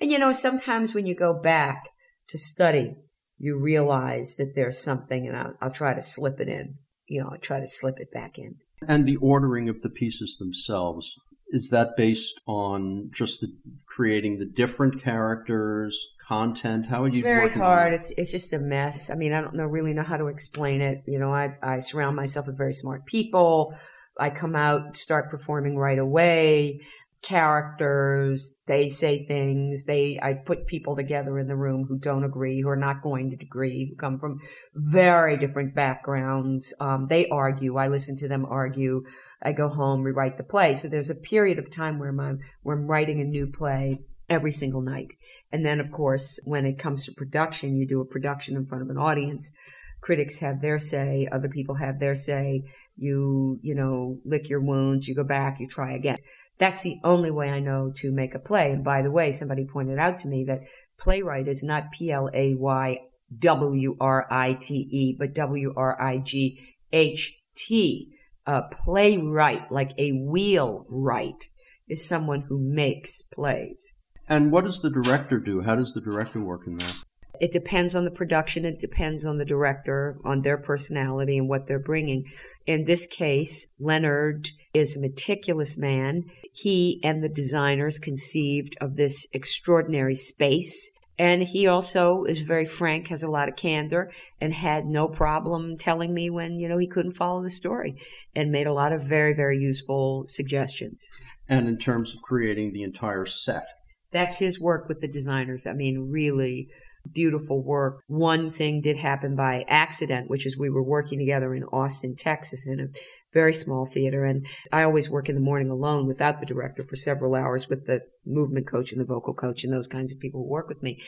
And 0.00 0.10
you 0.10 0.18
know, 0.18 0.32
sometimes 0.32 0.94
when 0.94 1.06
you 1.06 1.16
go 1.16 1.34
back 1.34 1.88
to 2.28 2.38
study 2.38 2.94
you 3.38 3.58
realize 3.58 4.36
that 4.36 4.52
there's 4.54 4.82
something 4.82 5.26
and 5.26 5.36
I'll, 5.36 5.54
I'll 5.60 5.70
try 5.70 5.94
to 5.94 6.02
slip 6.02 6.40
it 6.40 6.48
in. 6.48 6.74
You 7.06 7.22
know, 7.22 7.30
I 7.32 7.36
try 7.38 7.60
to 7.60 7.66
slip 7.66 7.98
it 7.98 8.12
back 8.12 8.36
in. 8.36 8.56
And 8.86 9.06
the 9.06 9.16
ordering 9.16 9.68
of 9.68 9.80
the 9.80 9.90
pieces 9.90 10.36
themselves, 10.38 11.16
is 11.50 11.70
that 11.70 11.96
based 11.96 12.40
on 12.46 13.10
just 13.12 13.40
the, 13.40 13.48
creating 13.86 14.38
the 14.38 14.46
different 14.46 15.02
characters, 15.02 16.08
content? 16.26 16.88
How 16.88 17.02
would 17.02 17.14
you? 17.14 17.20
It's 17.20 17.24
very 17.24 17.50
hard. 17.50 17.92
It's 17.92 18.10
it's 18.16 18.30
just 18.30 18.52
a 18.52 18.58
mess. 18.58 19.10
I 19.10 19.14
mean, 19.14 19.32
I 19.32 19.40
don't 19.40 19.54
know 19.54 19.64
really 19.64 19.94
know 19.94 20.02
how 20.02 20.16
to 20.16 20.26
explain 20.26 20.80
it. 20.80 21.02
You 21.06 21.18
know, 21.18 21.32
I 21.32 21.56
I 21.62 21.78
surround 21.78 22.16
myself 22.16 22.46
with 22.46 22.58
very 22.58 22.72
smart 22.72 23.06
people. 23.06 23.74
I 24.20 24.30
come 24.30 24.56
out, 24.56 24.96
start 24.96 25.30
performing 25.30 25.76
right 25.76 25.98
away 25.98 26.80
characters 27.20 28.54
they 28.66 28.88
say 28.88 29.26
things 29.26 29.84
they 29.84 30.20
i 30.22 30.32
put 30.32 30.68
people 30.68 30.94
together 30.94 31.36
in 31.36 31.48
the 31.48 31.56
room 31.56 31.84
who 31.88 31.98
don't 31.98 32.22
agree 32.22 32.62
who 32.62 32.68
are 32.68 32.76
not 32.76 33.02
going 33.02 33.28
to 33.28 33.36
agree 33.44 33.88
who 33.88 33.96
come 33.96 34.18
from 34.18 34.38
very 34.74 35.36
different 35.36 35.74
backgrounds. 35.74 36.74
Um, 36.80 37.06
they 37.08 37.28
argue 37.28 37.76
i 37.76 37.88
listen 37.88 38.16
to 38.18 38.28
them 38.28 38.46
argue 38.48 39.02
i 39.42 39.52
go 39.52 39.68
home 39.68 40.02
rewrite 40.02 40.36
the 40.36 40.44
play. 40.44 40.74
So 40.74 40.88
there's 40.88 41.10
a 41.10 41.16
period 41.16 41.58
of 41.58 41.70
time 41.70 41.98
where 41.98 42.08
i'm 42.08 42.38
where 42.62 42.76
i'm 42.76 42.86
writing 42.86 43.20
a 43.20 43.24
new 43.24 43.48
play 43.48 43.94
every 44.28 44.52
single 44.52 44.82
night. 44.82 45.12
And 45.50 45.66
then 45.66 45.80
of 45.80 45.90
course 45.90 46.38
when 46.44 46.66
it 46.66 46.78
comes 46.78 47.04
to 47.06 47.12
production 47.12 47.74
you 47.74 47.86
do 47.86 48.00
a 48.00 48.06
production 48.06 48.56
in 48.56 48.64
front 48.64 48.82
of 48.82 48.90
an 48.90 48.98
audience 48.98 49.52
critics 50.00 50.40
have 50.40 50.60
their 50.60 50.78
say 50.78 51.28
other 51.32 51.48
people 51.48 51.76
have 51.76 51.98
their 51.98 52.14
say 52.14 52.62
you 52.96 53.58
you 53.62 53.74
know 53.74 54.18
lick 54.24 54.48
your 54.48 54.60
wounds 54.60 55.08
you 55.08 55.14
go 55.14 55.24
back 55.24 55.58
you 55.60 55.66
try 55.66 55.92
again 55.92 56.16
that's 56.58 56.82
the 56.82 56.98
only 57.04 57.30
way 57.30 57.50
I 57.50 57.60
know 57.60 57.92
to 57.96 58.12
make 58.12 58.34
a 58.34 58.38
play. 58.38 58.72
And 58.72 58.84
by 58.84 59.00
the 59.02 59.10
way, 59.10 59.32
somebody 59.32 59.64
pointed 59.64 59.98
out 59.98 60.18
to 60.18 60.28
me 60.28 60.44
that 60.44 60.62
playwright 60.98 61.48
is 61.48 61.62
not 61.62 61.92
P 61.92 62.10
L 62.10 62.28
A 62.34 62.54
Y 62.54 62.98
W 63.38 63.96
R 64.00 64.26
I 64.30 64.54
T 64.54 64.74
E, 64.90 65.16
but 65.18 65.34
W 65.34 65.72
R 65.76 66.00
I 66.00 66.18
G 66.18 66.60
H 66.92 67.40
T. 67.56 68.12
A 68.46 68.62
playwright, 68.62 69.70
like 69.70 69.92
a 69.98 70.12
wheelwright, 70.12 71.50
is 71.86 72.08
someone 72.08 72.46
who 72.48 72.58
makes 72.58 73.20
plays. 73.20 73.92
And 74.26 74.50
what 74.50 74.64
does 74.64 74.80
the 74.80 74.88
director 74.88 75.38
do? 75.38 75.60
How 75.60 75.76
does 75.76 75.92
the 75.92 76.00
director 76.00 76.40
work 76.42 76.62
in 76.66 76.78
that? 76.78 76.96
It 77.40 77.52
depends 77.52 77.94
on 77.94 78.04
the 78.04 78.10
production. 78.10 78.64
It 78.64 78.80
depends 78.80 79.24
on 79.24 79.38
the 79.38 79.44
director, 79.44 80.18
on 80.24 80.42
their 80.42 80.58
personality 80.58 81.38
and 81.38 81.48
what 81.48 81.66
they're 81.66 81.78
bringing. 81.78 82.24
In 82.66 82.84
this 82.84 83.06
case, 83.06 83.72
Leonard 83.78 84.48
is 84.74 84.96
a 84.96 85.00
meticulous 85.00 85.78
man. 85.78 86.24
He 86.52 87.00
and 87.02 87.22
the 87.22 87.28
designers 87.28 87.98
conceived 87.98 88.76
of 88.80 88.96
this 88.96 89.26
extraordinary 89.32 90.14
space. 90.14 90.90
And 91.20 91.42
he 91.42 91.66
also 91.66 92.22
is 92.24 92.42
very 92.42 92.64
frank, 92.64 93.08
has 93.08 93.24
a 93.24 93.30
lot 93.30 93.48
of 93.48 93.56
candor, 93.56 94.12
and 94.40 94.54
had 94.54 94.86
no 94.86 95.08
problem 95.08 95.76
telling 95.76 96.14
me 96.14 96.30
when, 96.30 96.56
you 96.58 96.68
know, 96.68 96.78
he 96.78 96.86
couldn't 96.86 97.16
follow 97.16 97.42
the 97.42 97.50
story 97.50 98.00
and 98.36 98.52
made 98.52 98.68
a 98.68 98.72
lot 98.72 98.92
of 98.92 99.08
very, 99.08 99.34
very 99.34 99.58
useful 99.58 100.24
suggestions. 100.26 101.10
And 101.48 101.66
in 101.66 101.76
terms 101.76 102.14
of 102.14 102.22
creating 102.22 102.72
the 102.72 102.84
entire 102.84 103.26
set. 103.26 103.66
That's 104.12 104.38
his 104.38 104.60
work 104.60 104.88
with 104.88 105.00
the 105.00 105.08
designers. 105.08 105.66
I 105.66 105.72
mean, 105.72 106.08
really 106.10 106.68
beautiful 107.12 107.62
work. 107.62 108.02
One 108.06 108.50
thing 108.50 108.80
did 108.80 108.98
happen 108.98 109.36
by 109.36 109.64
accident, 109.68 110.28
which 110.28 110.46
is 110.46 110.58
we 110.58 110.70
were 110.70 110.82
working 110.82 111.18
together 111.18 111.54
in 111.54 111.64
Austin, 111.64 112.14
Texas 112.16 112.66
in 112.66 112.80
a 112.80 112.88
very 113.32 113.52
small 113.52 113.86
theater. 113.86 114.24
And 114.24 114.46
I 114.72 114.82
always 114.82 115.10
work 115.10 115.28
in 115.28 115.34
the 115.34 115.40
morning 115.40 115.70
alone 115.70 116.06
without 116.06 116.40
the 116.40 116.46
director 116.46 116.84
for 116.84 116.96
several 116.96 117.34
hours 117.34 117.68
with 117.68 117.86
the 117.86 118.00
movement 118.24 118.66
coach 118.66 118.92
and 118.92 119.00
the 119.00 119.06
vocal 119.06 119.34
coach 119.34 119.64
and 119.64 119.72
those 119.72 119.88
kinds 119.88 120.12
of 120.12 120.18
people 120.18 120.40
who 120.40 120.48
work 120.48 120.68
with 120.68 120.82
me. 120.82 121.00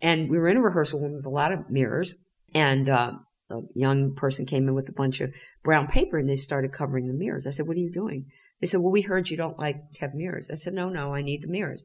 And 0.00 0.28
we 0.30 0.38
were 0.38 0.48
in 0.48 0.56
a 0.56 0.62
rehearsal 0.62 1.00
room 1.00 1.14
with 1.14 1.26
a 1.26 1.30
lot 1.30 1.52
of 1.52 1.70
mirrors 1.70 2.16
and, 2.54 2.88
uh, 2.88 3.12
a 3.50 3.60
young 3.74 4.14
person 4.14 4.44
came 4.44 4.68
in 4.68 4.74
with 4.74 4.88
a 4.90 4.92
bunch 4.92 5.20
of 5.20 5.32
brown 5.64 5.86
paper 5.86 6.18
and 6.18 6.28
they 6.28 6.36
started 6.36 6.72
covering 6.72 7.06
the 7.06 7.14
mirrors. 7.14 7.46
I 7.46 7.50
said, 7.50 7.66
what 7.66 7.76
are 7.76 7.80
you 7.80 7.90
doing? 7.90 8.26
They 8.60 8.66
said, 8.66 8.80
well, 8.80 8.92
we 8.92 9.02
heard 9.02 9.30
you 9.30 9.36
don't 9.36 9.58
like 9.58 9.76
to 9.94 10.00
have 10.00 10.14
mirrors. 10.14 10.50
I 10.50 10.54
said, 10.54 10.74
no, 10.74 10.88
no, 10.88 11.14
I 11.14 11.22
need 11.22 11.42
the 11.42 11.48
mirrors. 11.48 11.84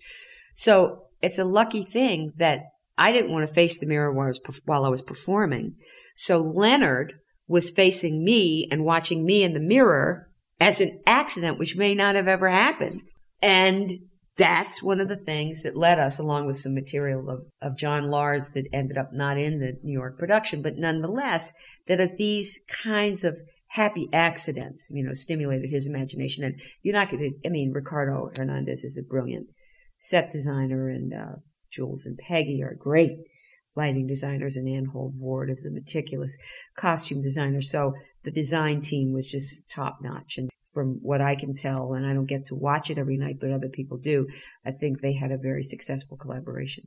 So 0.53 1.05
it's 1.21 1.39
a 1.39 1.45
lucky 1.45 1.83
thing 1.83 2.33
that 2.37 2.72
I 2.97 3.11
didn't 3.11 3.31
want 3.31 3.47
to 3.47 3.53
face 3.53 3.79
the 3.79 3.87
mirror 3.87 4.13
while 4.13 4.25
I 4.25 4.29
was, 4.29 4.61
while 4.65 4.85
I 4.85 4.89
was 4.89 5.01
performing. 5.01 5.75
So 6.15 6.41
Leonard 6.41 7.13
was 7.47 7.71
facing 7.71 8.23
me 8.23 8.67
and 8.71 8.85
watching 8.85 9.25
me 9.25 9.43
in 9.43 9.53
the 9.53 9.59
mirror 9.59 10.29
as 10.59 10.79
an 10.79 11.01
accident, 11.05 11.59
which 11.59 11.75
may 11.75 11.95
not 11.95 12.15
have 12.15 12.27
ever 12.27 12.49
happened. 12.49 13.03
And 13.41 13.91
that's 14.37 14.81
one 14.81 14.99
of 14.99 15.09
the 15.09 15.17
things 15.17 15.63
that 15.63 15.77
led 15.77 15.99
us, 15.99 16.17
along 16.17 16.47
with 16.47 16.57
some 16.57 16.73
material 16.73 17.29
of, 17.29 17.41
of 17.61 17.77
John 17.77 18.09
Lars 18.09 18.51
that 18.51 18.67
ended 18.71 18.97
up 18.97 19.09
not 19.11 19.37
in 19.37 19.59
the 19.59 19.77
New 19.83 19.93
York 19.93 20.17
production, 20.17 20.61
but 20.61 20.77
nonetheless, 20.77 21.53
that 21.87 21.99
of 21.99 22.17
these 22.17 22.63
kinds 22.83 23.23
of 23.23 23.37
happy 23.69 24.07
accidents, 24.13 24.89
you 24.91 25.03
know, 25.03 25.13
stimulated 25.13 25.69
his 25.69 25.87
imagination. 25.87 26.43
And 26.43 26.59
you're 26.81 26.95
not 26.95 27.09
going 27.09 27.19
to, 27.19 27.47
I 27.47 27.51
mean, 27.51 27.71
Ricardo 27.73 28.31
Hernandez 28.35 28.83
is 28.83 28.97
a 28.97 29.07
brilliant 29.07 29.47
set 29.97 30.31
designer 30.31 30.87
and, 30.87 31.13
uh, 31.13 31.35
Jules 31.73 32.05
and 32.05 32.17
Peggy 32.17 32.61
are 32.61 32.75
great 32.77 33.17
lighting 33.75 34.07
designers, 34.07 34.55
and 34.55 34.67
Ann 34.69 34.85
Hould-Ward 34.93 35.49
is 35.49 35.65
a 35.65 35.73
meticulous 35.73 36.37
costume 36.77 37.21
designer. 37.21 37.61
So 37.61 37.93
the 38.23 38.31
design 38.31 38.81
team 38.81 39.11
was 39.11 39.31
just 39.31 39.69
top 39.69 39.97
notch. 40.01 40.37
And 40.37 40.49
from 40.73 40.99
what 41.01 41.21
I 41.21 41.35
can 41.35 41.53
tell, 41.53 41.93
and 41.93 42.05
I 42.05 42.13
don't 42.13 42.29
get 42.29 42.45
to 42.47 42.55
watch 42.55 42.89
it 42.89 42.97
every 42.97 43.17
night, 43.17 43.37
but 43.39 43.51
other 43.51 43.69
people 43.69 43.97
do, 43.97 44.27
I 44.65 44.71
think 44.71 45.01
they 45.01 45.13
had 45.13 45.31
a 45.31 45.37
very 45.37 45.63
successful 45.63 46.17
collaboration. 46.17 46.85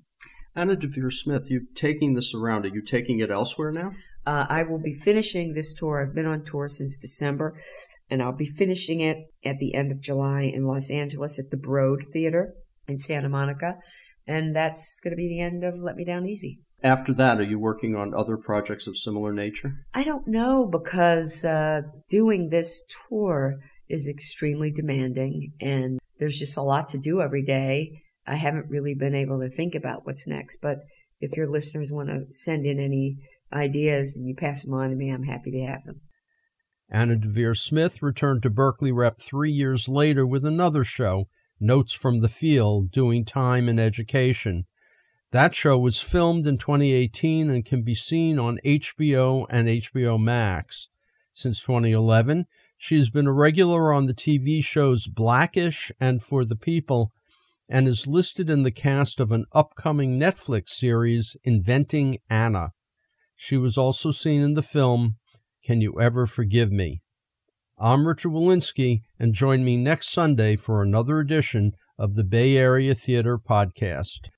Anna 0.54 0.74
Deavere 0.74 1.12
Smith, 1.12 1.48
you're 1.50 1.62
taking 1.74 2.14
this 2.14 2.32
around. 2.34 2.64
Are 2.64 2.74
you 2.74 2.82
taking 2.82 3.18
it 3.18 3.30
elsewhere 3.30 3.72
now? 3.74 3.90
Uh, 4.24 4.46
I 4.48 4.62
will 4.62 4.80
be 4.80 4.94
finishing 4.94 5.52
this 5.52 5.74
tour. 5.74 6.02
I've 6.02 6.14
been 6.14 6.26
on 6.26 6.44
tour 6.44 6.68
since 6.68 6.96
December, 6.96 7.60
and 8.08 8.22
I'll 8.22 8.32
be 8.32 8.46
finishing 8.46 9.00
it 9.00 9.18
at 9.44 9.58
the 9.58 9.74
end 9.74 9.92
of 9.92 10.00
July 10.00 10.42
in 10.42 10.64
Los 10.64 10.90
Angeles 10.90 11.38
at 11.38 11.50
the 11.50 11.58
Broad 11.58 12.00
Theater 12.12 12.54
in 12.88 12.98
Santa 12.98 13.28
Monica. 13.28 13.74
And 14.26 14.54
that's 14.54 14.98
going 15.02 15.12
to 15.12 15.16
be 15.16 15.28
the 15.28 15.40
end 15.40 15.62
of 15.62 15.76
Let 15.76 15.96
Me 15.96 16.04
Down 16.04 16.26
Easy. 16.26 16.60
After 16.82 17.14
that, 17.14 17.38
are 17.38 17.44
you 17.44 17.58
working 17.58 17.96
on 17.96 18.14
other 18.14 18.36
projects 18.36 18.86
of 18.86 18.96
similar 18.96 19.32
nature? 19.32 19.84
I 19.94 20.04
don't 20.04 20.26
know 20.26 20.66
because 20.66 21.44
uh, 21.44 21.82
doing 22.10 22.48
this 22.50 22.84
tour 23.08 23.56
is 23.88 24.08
extremely 24.08 24.72
demanding 24.72 25.52
and 25.60 25.98
there's 26.18 26.38
just 26.38 26.56
a 26.56 26.62
lot 26.62 26.88
to 26.90 26.98
do 26.98 27.20
every 27.20 27.42
day. 27.42 28.02
I 28.26 28.34
haven't 28.34 28.68
really 28.68 28.94
been 28.94 29.14
able 29.14 29.40
to 29.40 29.48
think 29.48 29.74
about 29.74 30.04
what's 30.04 30.26
next, 30.26 30.58
but 30.58 30.78
if 31.20 31.36
your 31.36 31.48
listeners 31.48 31.92
want 31.92 32.08
to 32.08 32.26
send 32.30 32.66
in 32.66 32.78
any 32.78 33.16
ideas 33.52 34.16
and 34.16 34.26
you 34.28 34.34
pass 34.34 34.64
them 34.64 34.74
on 34.74 34.90
to 34.90 34.96
me, 34.96 35.10
I'm 35.10 35.22
happy 35.22 35.52
to 35.52 35.66
have 35.66 35.84
them. 35.84 36.00
Anna 36.90 37.16
Deavere 37.16 37.56
Smith 37.56 38.02
returned 38.02 38.42
to 38.42 38.50
Berkeley 38.50 38.92
Rep 38.92 39.18
three 39.20 39.50
years 39.50 39.88
later 39.88 40.26
with 40.26 40.44
another 40.44 40.84
show 40.84 41.28
Notes 41.58 41.92
from 41.92 42.20
the 42.20 42.28
Field, 42.28 42.90
doing 42.90 43.24
time 43.24 43.68
in 43.68 43.78
education. 43.78 44.66
That 45.32 45.54
show 45.54 45.78
was 45.78 46.00
filmed 46.00 46.46
in 46.46 46.58
2018 46.58 47.50
and 47.50 47.64
can 47.64 47.82
be 47.82 47.94
seen 47.94 48.38
on 48.38 48.58
HBO 48.64 49.46
and 49.48 49.66
HBO 49.66 50.22
Max. 50.22 50.88
Since 51.32 51.60
2011, 51.62 52.46
she 52.78 52.96
has 52.96 53.10
been 53.10 53.26
a 53.26 53.32
regular 53.32 53.92
on 53.92 54.06
the 54.06 54.14
TV 54.14 54.62
shows 54.62 55.06
Blackish 55.06 55.90
and 55.98 56.22
For 56.22 56.44
the 56.44 56.56
People 56.56 57.12
and 57.68 57.88
is 57.88 58.06
listed 58.06 58.48
in 58.48 58.62
the 58.62 58.70
cast 58.70 59.18
of 59.18 59.32
an 59.32 59.46
upcoming 59.52 60.20
Netflix 60.20 60.70
series, 60.70 61.36
Inventing 61.42 62.18
Anna. 62.30 62.72
She 63.34 63.56
was 63.56 63.76
also 63.76 64.10
seen 64.10 64.40
in 64.40 64.54
the 64.54 64.62
film 64.62 65.16
Can 65.64 65.80
You 65.80 66.00
Ever 66.00 66.26
Forgive 66.26 66.70
Me? 66.70 67.00
I'm 67.78 68.08
Richard 68.08 68.30
Wolinsky, 68.32 69.02
and 69.20 69.34
join 69.34 69.62
me 69.62 69.76
next 69.76 70.08
Sunday 70.08 70.56
for 70.56 70.80
another 70.80 71.20
edition 71.20 71.74
of 71.98 72.14
the 72.14 72.24
Bay 72.24 72.56
Area 72.56 72.94
Theater 72.94 73.36
Podcast. 73.36 74.30